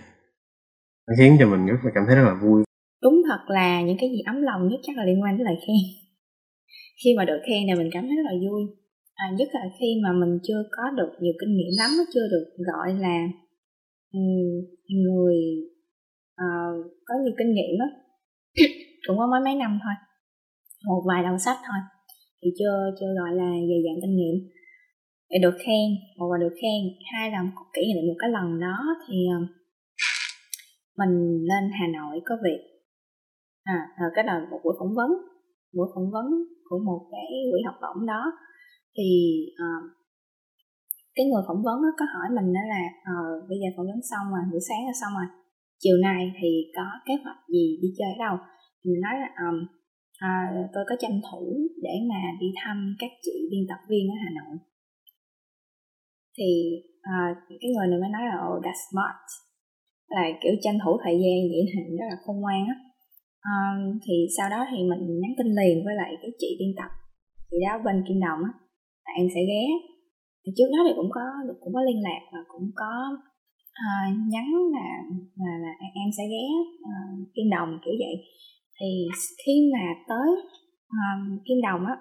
Nó 1.06 1.12
khiến 1.18 1.36
cho 1.38 1.46
mình 1.52 1.66
rất 1.66 1.80
là 1.84 1.90
cảm 1.94 2.04
thấy 2.06 2.16
rất 2.16 2.24
là 2.30 2.34
vui. 2.42 2.58
Đúng 3.02 3.16
thật 3.28 3.42
là 3.48 3.82
những 3.82 3.96
cái 4.00 4.08
gì 4.10 4.20
ấm 4.26 4.42
lòng 4.42 4.68
nhất 4.68 4.80
chắc 4.82 4.96
là 4.96 5.04
liên 5.04 5.22
quan 5.22 5.38
đến 5.38 5.44
lời 5.44 5.56
khen. 5.66 5.82
Khi 7.04 7.10
mà 7.16 7.24
được 7.24 7.40
khen 7.46 7.66
này 7.66 7.76
mình 7.76 7.90
cảm 7.92 8.02
thấy 8.06 8.16
rất 8.16 8.26
là 8.30 8.34
vui. 8.44 8.62
À, 9.14 9.26
nhất 9.38 9.48
là 9.52 9.64
khi 9.80 9.86
mà 10.04 10.10
mình 10.20 10.38
chưa 10.42 10.62
có 10.76 10.82
được 10.96 11.12
nhiều 11.20 11.32
kinh 11.40 11.52
nghiệm 11.56 11.72
lắm 11.78 11.90
chưa 12.14 12.26
được 12.30 12.46
gọi 12.72 12.88
là 13.04 13.16
người 15.02 15.36
uh, 16.44 16.74
có 17.06 17.14
nhiều 17.24 17.34
kinh 17.38 17.52
nghiệm 17.54 17.72
đó 17.78 17.88
cũng 19.06 19.18
có 19.18 19.26
mấy 19.32 19.40
mấy 19.44 19.54
năm 19.54 19.78
thôi 19.84 19.94
một 20.86 21.02
vài 21.08 21.22
đầu 21.22 21.38
sách 21.38 21.58
thôi 21.66 21.80
thì 22.42 22.48
chưa 22.58 22.74
chưa 23.00 23.10
gọi 23.20 23.30
là 23.40 23.50
dày 23.68 23.80
dặn 23.84 23.96
kinh 24.02 24.16
nghiệm 24.16 24.57
để 25.30 25.36
được 25.42 25.56
khen. 25.64 25.86
Một 26.18 26.28
là 26.32 26.38
được 26.44 26.54
khen 26.60 26.80
hai 27.12 27.30
là 27.30 27.40
kỷ 27.74 27.82
niệm 27.94 28.04
một 28.08 28.18
cái 28.18 28.30
lần 28.30 28.60
đó 28.60 28.76
thì 29.04 29.16
ờ, 29.36 29.38
mình 30.98 31.12
lên 31.50 31.64
Hà 31.78 31.86
Nội 31.96 32.20
có 32.24 32.34
việc. 32.44 32.60
À, 33.64 33.78
à 33.96 34.06
cái 34.14 34.24
là 34.24 34.34
một 34.50 34.60
buổi 34.64 34.74
phỏng 34.78 34.94
vấn. 34.98 35.10
Buổi 35.76 35.88
phỏng 35.94 36.10
vấn 36.14 36.26
của 36.68 36.78
một 36.88 37.00
cái 37.12 37.28
quỹ 37.50 37.60
học 37.66 37.76
bổng 37.82 38.06
đó. 38.06 38.22
Thì 38.96 39.08
uh, 39.64 39.82
cái 41.16 41.26
người 41.26 41.42
phỏng 41.48 41.62
vấn 41.66 41.78
có 41.98 42.04
hỏi 42.14 42.28
mình 42.36 42.48
đó 42.56 42.60
là 42.74 42.82
uh, 43.12 43.48
bây 43.48 43.58
giờ 43.60 43.68
phỏng 43.76 43.86
vấn 43.90 44.00
xong 44.10 44.26
rồi 44.34 44.42
buổi 44.50 44.62
sáng 44.68 44.82
là 44.88 44.94
xong 45.00 45.12
rồi. 45.18 45.28
Chiều 45.82 45.96
nay 46.08 46.32
thì 46.38 46.50
có 46.76 46.86
kế 47.06 47.14
hoạch 47.22 47.40
gì 47.48 47.78
đi 47.82 47.88
chơi 47.98 48.10
ở 48.14 48.18
đâu? 48.26 48.36
Thì 48.78 48.86
mình 48.90 49.02
nói 49.06 49.14
là 49.22 49.30
um, 49.44 49.56
uh, 50.28 50.70
tôi 50.74 50.84
có 50.88 50.94
tranh 51.02 51.20
thủ 51.26 51.42
để 51.82 51.94
mà 52.10 52.20
đi 52.40 52.48
thăm 52.60 52.76
các 52.98 53.10
chị 53.24 53.34
biên 53.50 53.64
tập 53.70 53.80
viên 53.88 54.04
ở 54.14 54.16
Hà 54.24 54.30
Nội 54.38 54.54
thì 56.38 56.50
uh, 57.12 57.32
cái 57.60 57.70
người 57.72 57.86
này 57.88 57.98
mới 58.02 58.10
nói 58.16 58.24
là 58.30 58.36
oh 58.48 58.58
that's 58.64 58.82
smart. 58.88 59.18
Là 60.14 60.24
kiểu 60.42 60.54
tranh 60.64 60.78
thủ 60.82 60.92
thời 61.04 61.16
gian 61.22 61.38
vậy 61.52 61.62
thì 61.70 61.80
rất 61.98 62.08
là 62.10 62.16
khôn 62.22 62.36
ngoan 62.40 62.62
á. 62.74 62.76
Um, 63.50 63.78
thì 64.04 64.14
sau 64.36 64.46
đó 64.54 64.60
thì 64.70 64.78
mình 64.90 65.02
nhắn 65.20 65.32
tin 65.38 65.48
liền 65.58 65.76
với 65.84 65.94
lại 66.00 66.10
cái 66.22 66.30
chị 66.40 66.50
biên 66.60 66.72
tập 66.80 66.90
chị 67.50 67.56
đó 67.66 67.74
bên 67.84 67.96
Kim 68.06 68.18
Đồng 68.26 68.40
á 68.48 68.52
là 69.04 69.10
em 69.20 69.26
sẽ 69.34 69.40
ghé. 69.50 69.64
Thì 70.42 70.50
trước 70.56 70.68
đó 70.74 70.78
thì 70.86 70.92
cũng 70.96 71.10
có 71.16 71.24
cũng 71.60 71.72
có 71.76 71.82
liên 71.88 72.00
lạc 72.06 72.22
và 72.32 72.40
cũng 72.52 72.66
có 72.80 72.92
uh, 73.86 74.08
nhắn 74.32 74.46
là, 74.74 74.88
là 75.44 75.54
là 75.64 75.72
em 76.02 76.08
sẽ 76.16 76.24
ghé 76.32 76.46
uh, 76.90 77.34
Kim 77.34 77.48
Đồng 77.56 77.70
kiểu 77.84 77.94
vậy. 78.04 78.14
Thì 78.76 78.90
khi 79.42 79.54
mà 79.72 79.84
tới 80.10 80.28
um, 80.98 81.20
Kim 81.46 81.58
Đồng 81.66 81.82
á 81.92 81.96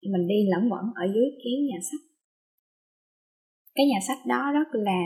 thì 0.00 0.06
mình 0.14 0.26
đi 0.32 0.38
lẫn 0.52 0.62
quẩn 0.72 0.84
ở 1.02 1.04
dưới 1.14 1.28
cái 1.42 1.54
nhà 1.68 1.78
sách 1.88 2.04
cái 3.80 3.88
nhà 3.92 4.00
sách 4.08 4.22
đó 4.32 4.42
rất 4.58 4.68
là 4.88 5.00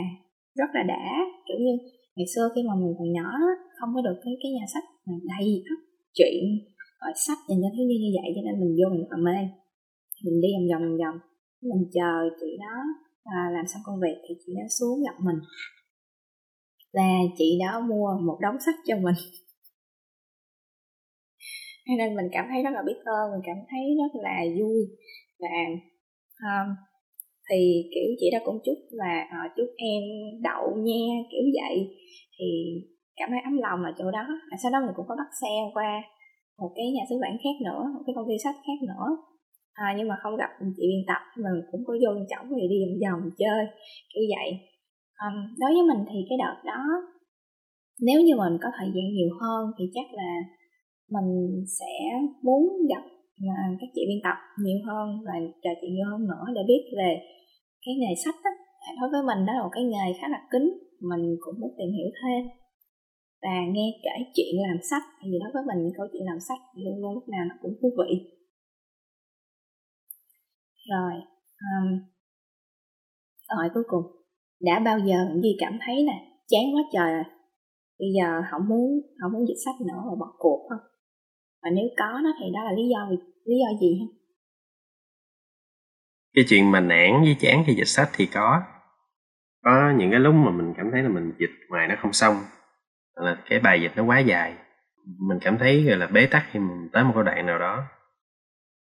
rất 0.59 0.69
là 0.73 0.83
đã. 0.93 1.05
Kiểu 1.47 1.59
như 1.65 1.73
ngày 2.15 2.27
xưa 2.33 2.45
khi 2.55 2.61
mà 2.69 2.75
mình 2.81 2.93
còn 2.97 3.09
nhỏ 3.17 3.29
không 3.77 3.89
có 3.95 4.01
được 4.07 4.17
cái 4.23 4.33
cái 4.41 4.51
nhà 4.57 4.65
sách 4.73 4.87
mà 5.07 5.15
đầy 5.31 5.47
ắp 5.73 5.79
chuyện 6.17 6.43
ở 7.07 7.09
sách 7.25 7.39
dành 7.47 7.59
cho 7.63 7.69
thiếu 7.73 7.85
nhi 7.87 7.97
như 8.03 8.11
vậy 8.17 8.27
cho 8.35 8.41
nên 8.45 8.55
mình 8.61 8.73
vô 8.77 8.85
mình 8.91 9.01
rất 9.03 9.11
là 9.15 9.19
mê. 9.27 9.37
Mình 10.25 10.37
đi 10.43 10.49
vòng 10.55 10.67
vòng 10.71 10.83
vòng 10.85 10.97
vòng. 11.01 11.17
Mình 11.69 11.83
chờ 11.95 12.11
chị 12.39 12.49
đó 12.65 12.75
à, 13.37 13.39
làm 13.55 13.65
xong 13.71 13.83
công 13.85 14.01
việc 14.03 14.17
thì 14.23 14.33
chị 14.41 14.51
đó 14.59 14.65
xuống 14.77 14.97
gặp 15.05 15.17
mình. 15.27 15.39
Là 16.97 17.11
chị 17.37 17.49
đó 17.63 17.71
mua 17.89 18.09
một 18.27 18.37
đống 18.45 18.57
sách 18.65 18.79
cho 18.87 18.95
mình. 19.05 19.19
Nên 21.97 22.15
mình 22.17 22.29
cảm 22.31 22.45
thấy 22.49 22.63
rất 22.63 22.73
là 22.73 22.81
biết 22.87 22.99
ơn 23.17 23.25
mình 23.31 23.43
cảm 23.49 23.59
thấy 23.69 23.83
rất 24.01 24.11
là 24.25 24.37
vui. 24.59 24.79
Và 25.43 25.55
um, 26.49 26.67
thì 27.49 27.59
kiểu 27.93 28.09
chị 28.19 28.27
đã 28.33 28.39
cũng 28.45 28.59
chúc 28.65 28.77
là 29.01 29.13
uh, 29.23 29.31
ờ, 29.31 29.41
chúc 29.57 29.69
em 29.77 30.01
đậu 30.49 30.63
nha 30.87 31.05
kiểu 31.31 31.45
vậy. 31.59 31.75
Thì 32.37 32.47
cảm 33.17 33.29
thấy 33.31 33.41
ấm 33.49 33.55
lòng 33.65 33.79
ở 33.89 33.91
chỗ 33.99 34.11
đó. 34.17 34.23
À, 34.53 34.55
sau 34.63 34.71
đó 34.71 34.77
mình 34.85 34.95
cũng 34.97 35.07
có 35.09 35.15
bắt 35.21 35.29
xe 35.41 35.53
qua 35.73 35.89
một 36.61 36.71
cái 36.75 36.85
nhà 36.95 37.03
xuất 37.09 37.19
bản 37.23 37.33
khác 37.43 37.55
nữa 37.67 37.81
một 37.93 38.03
cái 38.05 38.13
công 38.15 38.27
ty 38.29 38.35
sách 38.43 38.57
khác 38.65 38.79
nữa. 38.91 39.07
À, 39.73 39.87
nhưng 39.97 40.07
mà 40.07 40.15
không 40.23 40.35
gặp 40.41 40.51
chị 40.77 40.83
biên 40.91 41.03
tập 41.11 41.21
mình 41.43 41.57
cũng 41.71 41.81
có 41.87 41.93
vô 42.03 42.11
trọng 42.31 42.45
thì 42.55 42.63
đi 42.71 42.77
vòng 42.83 42.97
vòng 43.03 43.23
chơi 43.41 43.61
kiểu 44.11 44.23
vậy. 44.35 44.49
Um, 45.23 45.35
đối 45.61 45.71
với 45.75 45.83
mình 45.91 46.01
thì 46.09 46.19
cái 46.29 46.37
đợt 46.43 46.57
đó 46.71 46.81
nếu 48.01 48.21
như 48.21 48.35
mình 48.35 48.57
có 48.63 48.69
thời 48.77 48.89
gian 48.95 49.07
nhiều 49.13 49.29
hơn 49.41 49.71
thì 49.77 49.85
chắc 49.93 50.07
là 50.13 50.31
mình 51.11 51.29
sẽ 51.79 51.93
muốn 52.41 52.63
gặp 52.89 53.03
các 53.79 53.89
chị 53.95 54.01
biên 54.09 54.21
tập 54.23 54.37
nhiều 54.63 54.79
hơn 54.87 55.07
và 55.25 55.33
trò 55.63 55.71
chuyện 55.81 55.93
nhiều 55.93 56.07
hơn 56.11 56.21
nữa 56.31 56.45
để 56.55 56.61
biết 56.67 56.83
về 56.97 57.11
cái 57.85 57.93
nghề 57.99 58.13
sách 58.23 58.35
đó. 58.43 58.51
đối 59.01 59.09
với 59.13 59.21
mình 59.29 59.45
đó 59.45 59.53
là 59.53 59.63
một 59.63 59.73
cái 59.75 59.83
nghề 59.83 60.07
khá 60.17 60.27
là 60.27 60.39
kín 60.51 60.63
mình 61.11 61.23
cũng 61.39 61.55
muốn 61.59 61.71
tìm 61.77 61.89
hiểu 61.97 62.09
thêm. 62.19 62.41
Và 63.41 63.55
nghe 63.73 63.87
kể 64.03 64.15
chuyện 64.35 64.53
làm 64.67 64.77
sách 64.89 65.03
thì 65.21 65.29
đối 65.41 65.51
với 65.53 65.63
mình 65.69 65.93
câu 65.97 66.07
chuyện 66.11 66.25
làm 66.25 66.39
sách 66.47 66.61
luôn 66.83 67.01
luôn 67.01 67.13
lúc 67.13 67.29
nào 67.29 67.43
nó 67.49 67.55
cũng 67.61 67.73
thú 67.81 67.89
vị. 67.99 68.11
Rồi 70.91 71.13
um, 71.67 71.87
hỏi 73.49 73.69
cuối 73.73 73.83
cùng 73.87 74.03
đã 74.61 74.79
bao 74.79 74.99
giờ 74.99 75.15
gì 75.43 75.55
cảm 75.59 75.79
thấy 75.85 75.95
nè 76.03 76.17
chán 76.47 76.75
quá 76.75 76.83
trời 76.93 77.13
rồi 77.13 77.23
bây 77.99 78.07
giờ 78.17 78.41
không 78.51 78.61
muốn 78.69 79.01
không 79.21 79.31
muốn 79.33 79.47
dịch 79.47 79.61
sách 79.65 79.75
nữa 79.87 80.01
và 80.09 80.15
bỏ 80.19 80.33
cuộc 80.37 80.67
không? 80.69 80.94
Và 81.65 81.71
nếu 81.71 81.85
có 81.97 82.19
nó 82.23 82.29
thì 82.39 82.45
đó 82.53 82.63
là 82.63 82.71
lý 82.71 82.83
do 82.89 83.09
lý 83.45 83.55
do 83.59 83.79
gì 83.81 83.97
không 83.99 84.25
cái 86.35 86.45
chuyện 86.49 86.71
mà 86.71 86.79
nản 86.79 87.21
với 87.21 87.35
chán 87.39 87.63
khi 87.67 87.73
dịch 87.73 87.87
sách 87.87 88.09
thì 88.13 88.25
có. 88.25 88.61
Có 89.63 89.93
những 89.97 90.11
cái 90.11 90.19
lúc 90.19 90.35
mà 90.35 90.51
mình 90.51 90.73
cảm 90.77 90.91
thấy 90.91 91.03
là 91.03 91.09
mình 91.09 91.33
dịch 91.39 91.51
ngoài 91.69 91.87
nó 91.87 91.95
không 91.99 92.13
xong 92.13 92.35
là 93.15 93.37
cái 93.49 93.59
bài 93.59 93.81
dịch 93.81 93.91
nó 93.95 94.03
quá 94.03 94.19
dài, 94.19 94.55
mình 95.19 95.39
cảm 95.41 95.57
thấy 95.57 95.83
gọi 95.83 95.97
là 95.97 96.07
bế 96.07 96.25
tắc 96.25 96.45
khi 96.51 96.59
mình 96.59 96.89
tới 96.93 97.03
một 97.03 97.11
cái 97.15 97.23
đoạn 97.23 97.45
nào 97.45 97.59
đó. 97.59 97.83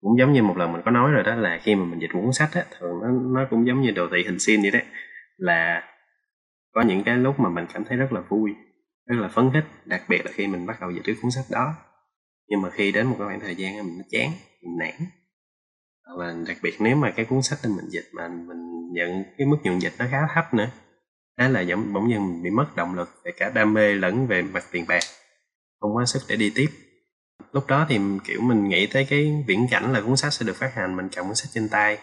Cũng 0.01 0.19
giống 0.19 0.33
như 0.33 0.43
một 0.43 0.57
lần 0.57 0.73
mình 0.73 0.81
có 0.85 0.91
nói 0.91 1.11
rồi 1.11 1.23
đó, 1.23 1.35
là 1.35 1.59
khi 1.63 1.75
mà 1.75 1.85
mình 1.85 1.99
dịch 2.01 2.09
cuốn 2.13 2.33
sách 2.33 2.49
á, 2.53 2.63
thường 2.79 2.99
nó 3.01 3.07
nó 3.41 3.47
cũng 3.49 3.67
giống 3.67 3.81
như 3.81 3.91
đồ 3.91 4.07
thị 4.11 4.23
hình 4.25 4.39
sin 4.39 4.61
vậy 4.61 4.71
đấy 4.71 4.83
là 5.37 5.83
có 6.71 6.81
những 6.81 7.03
cái 7.03 7.17
lúc 7.17 7.39
mà 7.39 7.49
mình 7.49 7.65
cảm 7.73 7.83
thấy 7.83 7.97
rất 7.97 8.13
là 8.13 8.21
vui, 8.29 8.55
rất 9.05 9.15
là 9.19 9.27
phấn 9.27 9.49
khích, 9.53 9.65
đặc 9.85 10.01
biệt 10.09 10.25
là 10.25 10.31
khi 10.33 10.47
mình 10.47 10.65
bắt 10.65 10.77
đầu 10.81 10.91
dịch 10.91 11.01
cái 11.03 11.15
cuốn 11.21 11.31
sách 11.31 11.45
đó 11.51 11.73
nhưng 12.51 12.61
mà 12.61 12.69
khi 12.69 12.91
đến 12.91 13.07
một 13.07 13.15
cái 13.19 13.27
khoảng 13.27 13.39
thời 13.39 13.55
gian 13.55 13.77
mình 13.77 13.97
nó 13.97 14.03
chán, 14.09 14.31
mình 14.61 14.77
nản. 14.79 15.09
Và 16.17 16.35
đặc 16.47 16.57
biệt 16.63 16.73
nếu 16.79 16.95
mà 16.95 17.11
cái 17.11 17.25
cuốn 17.25 17.41
sách 17.41 17.59
đó 17.63 17.69
mình 17.69 17.89
dịch 17.89 18.09
mà 18.13 18.27
mình 18.27 18.93
nhận 18.93 19.23
cái 19.37 19.47
mức 19.47 19.57
nhuận 19.63 19.79
dịch 19.79 19.93
nó 19.99 20.05
khá 20.11 20.17
thấp 20.35 20.53
nữa 20.53 20.69
đó 21.37 21.47
là 21.47 21.61
giống, 21.61 21.93
bỗng 21.93 22.07
nhiên 22.07 22.27
mình 22.27 22.43
bị 22.43 22.49
mất 22.49 22.75
động 22.75 22.95
lực 22.95 23.09
về 23.25 23.31
cả 23.37 23.51
đam 23.55 23.73
mê 23.73 23.93
lẫn 23.93 24.27
về 24.27 24.41
mặt 24.41 24.63
tiền 24.71 24.85
bạc. 24.87 25.03
Không 25.79 25.95
có 25.95 26.05
sức 26.05 26.21
để 26.27 26.35
đi 26.35 26.51
tiếp. 26.55 26.67
Lúc 27.51 27.67
đó 27.67 27.85
thì, 27.89 27.99
kiểu, 28.23 28.41
mình 28.41 28.69
nghĩ 28.69 28.87
tới 28.87 29.07
cái 29.09 29.43
viễn 29.47 29.67
cảnh 29.71 29.93
là 29.93 30.01
cuốn 30.01 30.17
sách 30.17 30.33
sẽ 30.33 30.45
được 30.45 30.55
phát 30.55 30.75
hành, 30.75 30.95
mình 30.95 31.09
cầm 31.15 31.25
cuốn 31.25 31.35
sách 31.35 31.49
trên 31.53 31.69
tay. 31.69 31.97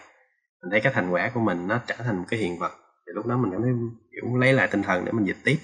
Mình 0.61 0.71
thấy 0.71 0.81
cái 0.81 0.93
thành 0.93 1.09
quả 1.09 1.31
của 1.33 1.39
mình 1.39 1.67
nó 1.67 1.79
trở 1.87 1.95
thành 1.97 2.17
một 2.17 2.25
cái 2.29 2.39
hiện 2.39 2.59
vật. 2.59 2.71
Thì 3.07 3.11
lúc 3.15 3.25
đó 3.25 3.37
mình 3.37 3.51
cảm 3.51 3.61
thấy, 3.61 3.71
kiểu, 4.11 4.37
lấy 4.37 4.53
lại 4.53 4.67
tinh 4.71 4.83
thần 4.83 5.05
để 5.05 5.11
mình 5.11 5.25
dịch 5.25 5.37
tiếp 5.43 5.57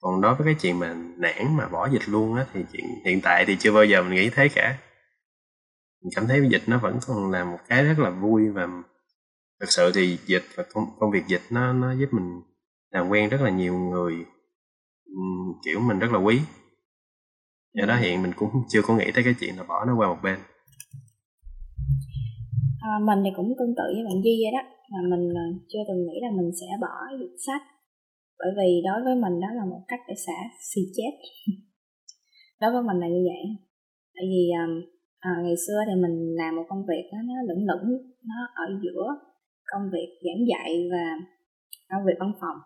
còn 0.00 0.20
đối 0.20 0.34
với 0.34 0.44
cái 0.44 0.54
chuyện 0.60 0.78
mà 0.78 0.94
nản 1.16 1.56
mà 1.56 1.68
bỏ 1.68 1.88
dịch 1.92 2.08
luôn 2.08 2.34
á 2.34 2.46
thì 2.52 2.60
chuyện 2.72 2.84
hiện 3.04 3.20
tại 3.22 3.44
thì 3.46 3.56
chưa 3.58 3.72
bao 3.72 3.84
giờ 3.84 4.02
mình 4.02 4.14
nghĩ 4.14 4.30
thế 4.30 4.48
cả. 4.48 4.78
Mình 6.02 6.10
cảm 6.16 6.26
thấy 6.26 6.48
dịch 6.50 6.62
nó 6.66 6.78
vẫn 6.78 6.98
còn 7.06 7.30
là 7.30 7.44
một 7.44 7.58
cái 7.68 7.84
rất 7.84 7.98
là 7.98 8.10
vui 8.10 8.48
và 8.48 8.68
thực 9.60 9.72
sự 9.72 9.92
thì 9.94 10.18
dịch 10.26 10.44
và 10.54 10.64
công, 10.72 10.84
công 10.98 11.10
việc 11.10 11.22
dịch 11.26 11.42
nó 11.50 11.72
nó 11.72 11.92
giúp 11.92 12.08
mình 12.12 12.40
làm 12.90 13.08
quen 13.08 13.28
rất 13.28 13.40
là 13.40 13.50
nhiều 13.50 13.74
người 13.74 14.14
kiểu 15.64 15.80
mình 15.80 15.98
rất 15.98 16.12
là 16.12 16.18
quý. 16.18 16.40
Do 17.74 17.86
đó 17.86 17.96
hiện 17.96 18.22
mình 18.22 18.32
cũng 18.36 18.50
chưa 18.68 18.82
có 18.82 18.96
nghĩ 18.96 19.10
tới 19.14 19.24
cái 19.24 19.34
chuyện 19.40 19.56
là 19.56 19.62
bỏ 19.62 19.84
nó 19.84 19.96
qua 19.96 20.08
một 20.08 20.18
bên. 20.22 20.38
À, 22.80 22.92
mình 23.06 23.18
thì 23.24 23.30
cũng 23.36 23.54
tương 23.58 23.74
tự 23.76 23.84
với 23.94 24.04
bạn 24.04 24.22
Duy 24.24 24.34
vậy 24.42 24.52
đó 24.52 24.62
mà 24.92 25.16
mình 25.16 25.34
ờ, 25.34 25.46
chưa 25.68 25.78
từng 25.88 26.06
nghĩ 26.06 26.18
là 26.22 26.30
mình 26.30 26.50
sẽ 26.60 26.66
bỏ 26.80 26.94
dịch 27.20 27.36
sách 27.46 27.62
bởi 28.40 28.50
vì 28.58 28.70
đối 28.88 28.98
với 29.04 29.14
mình 29.24 29.40
đó 29.40 29.50
là 29.58 29.64
một 29.72 29.82
cách 29.88 30.00
để 30.08 30.14
xả 30.26 30.38
xì 30.70 30.80
chết. 30.96 31.12
Đối 32.60 32.72
với 32.72 32.82
mình 32.82 32.98
là 33.02 33.08
như 33.08 33.22
vậy. 33.30 33.44
Tại 34.14 34.24
vì 34.32 34.42
um, 34.62 34.72
à, 35.18 35.30
ngày 35.44 35.56
xưa 35.66 35.78
thì 35.86 35.94
mình 36.04 36.16
làm 36.40 36.56
một 36.56 36.66
công 36.68 36.86
việc 36.90 37.04
đó, 37.12 37.18
nó 37.28 37.34
lửng 37.48 37.64
lửng 37.70 37.86
nó 38.30 38.38
ở 38.64 38.66
giữa 38.82 39.06
công 39.70 39.84
việc 39.92 40.08
giảng 40.24 40.42
dạy 40.50 40.70
và 40.92 41.04
công 41.90 42.06
việc 42.06 42.18
văn 42.20 42.32
phòng. 42.40 42.58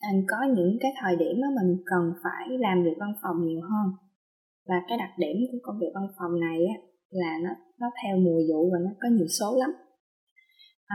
Anh 0.00 0.18
có 0.30 0.38
những 0.56 0.72
cái 0.80 0.92
thời 1.00 1.16
điểm 1.16 1.34
mà 1.42 1.48
mình 1.58 1.70
cần 1.90 2.04
phải 2.22 2.58
làm 2.58 2.84
việc 2.84 2.96
văn 3.00 3.12
phòng 3.22 3.36
nhiều 3.46 3.60
hơn. 3.70 3.86
Và 4.68 4.76
cái 4.88 4.98
đặc 4.98 5.12
điểm 5.18 5.36
của 5.52 5.58
công 5.62 5.78
việc 5.80 5.92
văn 5.94 6.06
phòng 6.18 6.40
này 6.40 6.58
á, 6.74 6.76
là 7.10 7.32
nó 7.44 7.50
nó 7.80 7.86
theo 8.02 8.16
mùa 8.16 8.40
vụ 8.48 8.70
và 8.72 8.78
nó 8.84 8.90
có 9.00 9.08
nhiều 9.08 9.28
số 9.40 9.56
lắm 9.58 9.70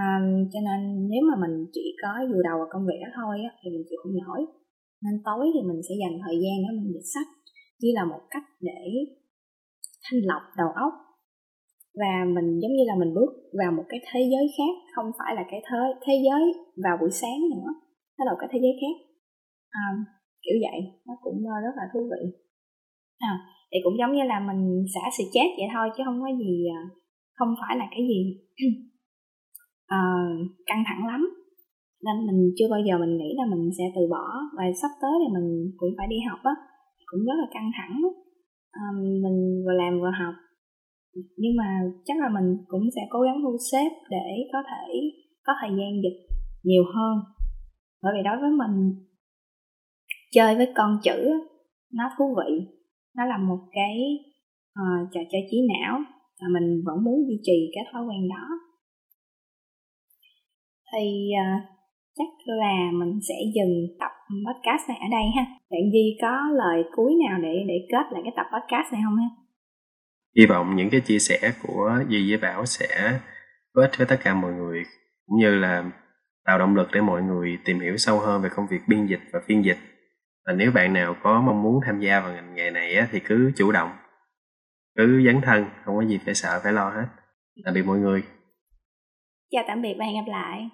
à, 0.01 0.05
cho 0.51 0.59
nên 0.67 0.79
nếu 1.11 1.21
mà 1.29 1.35
mình 1.43 1.55
chỉ 1.73 1.85
có 2.01 2.11
dù 2.29 2.37
đầu 2.47 2.55
vào 2.61 2.69
công 2.73 2.85
việc 2.89 2.99
đó 3.03 3.09
thôi 3.17 3.35
á, 3.49 3.51
thì 3.59 3.67
mình 3.73 3.85
chịu 3.89 3.99
không 4.03 4.15
nổi. 4.23 4.41
Nên 5.03 5.15
tối 5.27 5.43
thì 5.53 5.61
mình 5.69 5.79
sẽ 5.87 5.93
dành 6.01 6.15
thời 6.23 6.37
gian 6.43 6.55
để 6.63 6.69
mình 6.77 6.93
dịch 6.93 7.09
sách 7.13 7.29
chỉ 7.79 7.87
là 7.97 8.03
một 8.05 8.23
cách 8.33 8.45
để 8.69 8.81
thanh 10.03 10.21
lọc 10.29 10.43
đầu 10.57 10.69
óc. 10.85 10.93
Và 12.01 12.13
mình 12.35 12.47
giống 12.61 12.73
như 12.77 12.83
là 12.89 12.95
mình 13.01 13.13
bước 13.17 13.31
vào 13.59 13.71
một 13.77 13.85
cái 13.89 13.99
thế 14.07 14.21
giới 14.31 14.45
khác 14.57 14.73
không 14.95 15.09
phải 15.17 15.31
là 15.35 15.43
cái 15.51 15.61
thế 15.67 15.81
thế 16.05 16.13
giới 16.25 16.43
vào 16.83 16.95
buổi 17.01 17.11
sáng 17.21 17.39
nữa 17.53 17.69
nó 18.17 18.21
là 18.25 18.31
một 18.31 18.39
cái 18.41 18.49
thế 18.51 18.59
giới 18.63 18.73
khác. 18.81 18.95
À, 19.81 19.83
kiểu 20.43 20.57
vậy 20.65 20.79
nó 21.07 21.13
cũng 21.23 21.37
ờ, 21.53 21.57
rất 21.65 21.75
là 21.79 21.85
thú 21.93 21.99
vị. 22.11 22.23
À, 23.19 23.33
thì 23.71 23.77
cũng 23.83 23.97
giống 23.99 24.13
như 24.15 24.23
là 24.31 24.39
mình 24.49 24.85
xả 24.93 25.05
sự 25.17 25.23
chết 25.33 25.47
vậy 25.57 25.67
thôi 25.73 25.85
chứ 25.95 26.01
không 26.05 26.19
có 26.23 26.29
gì 26.41 26.53
ờ, 26.79 26.81
không 27.37 27.51
phải 27.61 27.77
là 27.77 27.85
cái 27.91 28.03
gì. 28.09 28.19
uh, 29.95 30.29
căng 30.65 30.83
thẳng 30.87 31.07
lắm. 31.11 31.21
Nên 32.05 32.15
mình 32.27 32.41
chưa 32.57 32.69
bao 32.73 32.81
giờ 32.87 32.93
mình 32.97 33.17
nghĩ 33.17 33.29
là 33.39 33.45
mình 33.55 33.69
sẽ 33.77 33.83
từ 33.95 34.01
bỏ 34.13 34.25
và 34.57 34.63
sắp 34.81 34.91
tới 35.01 35.15
thì 35.21 35.33
mình 35.37 35.47
cũng 35.77 35.91
phải 35.97 36.07
đi 36.09 36.19
học 36.29 36.39
á 36.43 36.55
cũng 37.09 37.21
rất 37.27 37.37
là 37.41 37.47
căng 37.53 37.71
thẳng. 37.77 37.95
Um, 38.81 38.97
mình 39.23 39.37
vừa 39.65 39.75
làm 39.81 39.93
vừa 40.01 40.13
học 40.21 40.35
nhưng 41.13 41.55
mà 41.57 41.79
chắc 42.05 42.17
là 42.19 42.29
mình 42.29 42.57
cũng 42.67 42.81
sẽ 42.95 43.01
cố 43.09 43.19
gắng 43.21 43.37
thu 43.43 43.57
xếp 43.71 43.89
để 44.09 44.27
có 44.53 44.59
thể 44.69 44.93
có 45.43 45.53
thời 45.61 45.69
gian 45.69 46.01
dịch 46.03 46.19
nhiều 46.63 46.83
hơn. 46.95 47.17
Bởi 48.03 48.13
vì 48.15 48.21
đối 48.23 48.37
với 48.41 48.51
mình 48.51 49.05
chơi 50.31 50.55
với 50.55 50.67
con 50.75 50.99
chữ 51.03 51.29
nó 51.93 52.09
thú 52.17 52.35
vị 52.37 52.65
nó 53.17 53.25
là 53.25 53.37
một 53.37 53.59
cái 53.71 53.95
uh, 54.79 55.09
trò 55.13 55.21
chơi 55.31 55.41
trí 55.51 55.57
não 55.73 55.99
và 56.41 56.47
mình 56.53 56.81
vẫn 56.85 57.03
muốn 57.03 57.15
duy 57.27 57.39
trì 57.43 57.71
cái 57.75 57.83
thói 57.91 58.03
quen 58.05 58.29
đó 58.29 58.45
thì 60.93 61.29
uh, 61.41 61.63
chắc 62.15 62.31
là 62.45 62.89
mình 62.93 63.19
sẽ 63.29 63.35
dừng 63.55 63.73
tập 63.99 64.11
podcast 64.45 64.89
này 64.89 64.97
ở 65.01 65.07
đây 65.11 65.23
ha. 65.35 65.45
Bạn 65.71 65.91
Di 65.93 66.17
có 66.21 66.31
lời 66.53 66.83
cuối 66.95 67.13
nào 67.27 67.39
để 67.43 67.53
để 67.67 67.73
kết 67.91 68.05
lại 68.11 68.21
cái 68.23 68.33
tập 68.35 68.45
podcast 68.53 68.93
này 68.93 69.01
không 69.05 69.15
ha? 69.15 69.29
Hy 70.37 70.45
vọng 70.45 70.75
những 70.75 70.89
cái 70.89 71.01
chia 71.01 71.19
sẻ 71.19 71.39
của 71.63 71.99
Di 72.09 72.29
với 72.29 72.37
Bảo 72.37 72.65
sẽ 72.65 73.19
có 73.73 73.81
ích 73.81 73.91
với 73.97 74.07
tất 74.07 74.17
cả 74.23 74.33
mọi 74.33 74.53
người 74.53 74.83
cũng 75.27 75.39
như 75.39 75.55
là 75.55 75.91
tạo 76.45 76.59
động 76.59 76.75
lực 76.75 76.87
để 76.93 77.01
mọi 77.01 77.21
người 77.21 77.57
tìm 77.65 77.79
hiểu 77.79 77.97
sâu 77.97 78.19
hơn 78.19 78.41
về 78.41 78.49
công 78.55 78.67
việc 78.67 78.79
biên 78.87 79.05
dịch 79.05 79.21
và 79.33 79.39
phiên 79.47 79.65
dịch. 79.65 79.77
Và 80.45 80.53
nếu 80.53 80.71
bạn 80.71 80.93
nào 80.93 81.15
có 81.23 81.41
mong 81.41 81.63
muốn 81.63 81.79
tham 81.85 81.99
gia 81.99 82.19
vào 82.19 82.33
ngành 82.33 82.55
nghề 82.55 82.71
này 82.71 82.95
á, 82.95 83.07
thì 83.11 83.19
cứ 83.19 83.51
chủ 83.55 83.71
động 83.71 83.89
cứ 84.95 85.23
dấn 85.25 85.41
thân 85.41 85.65
không 85.83 85.95
có 85.95 86.05
gì 86.05 86.19
phải 86.25 86.33
sợ 86.33 86.59
phải 86.63 86.73
lo 86.73 86.89
hết. 86.89 87.05
Tạm 87.65 87.73
biệt 87.73 87.83
mọi 87.85 87.99
người. 87.99 88.23
Chào 89.51 89.63
tạm 89.67 89.81
biệt 89.81 89.95
và 89.99 90.05
hẹn 90.05 90.15
gặp 90.15 90.31
lại 90.31 90.69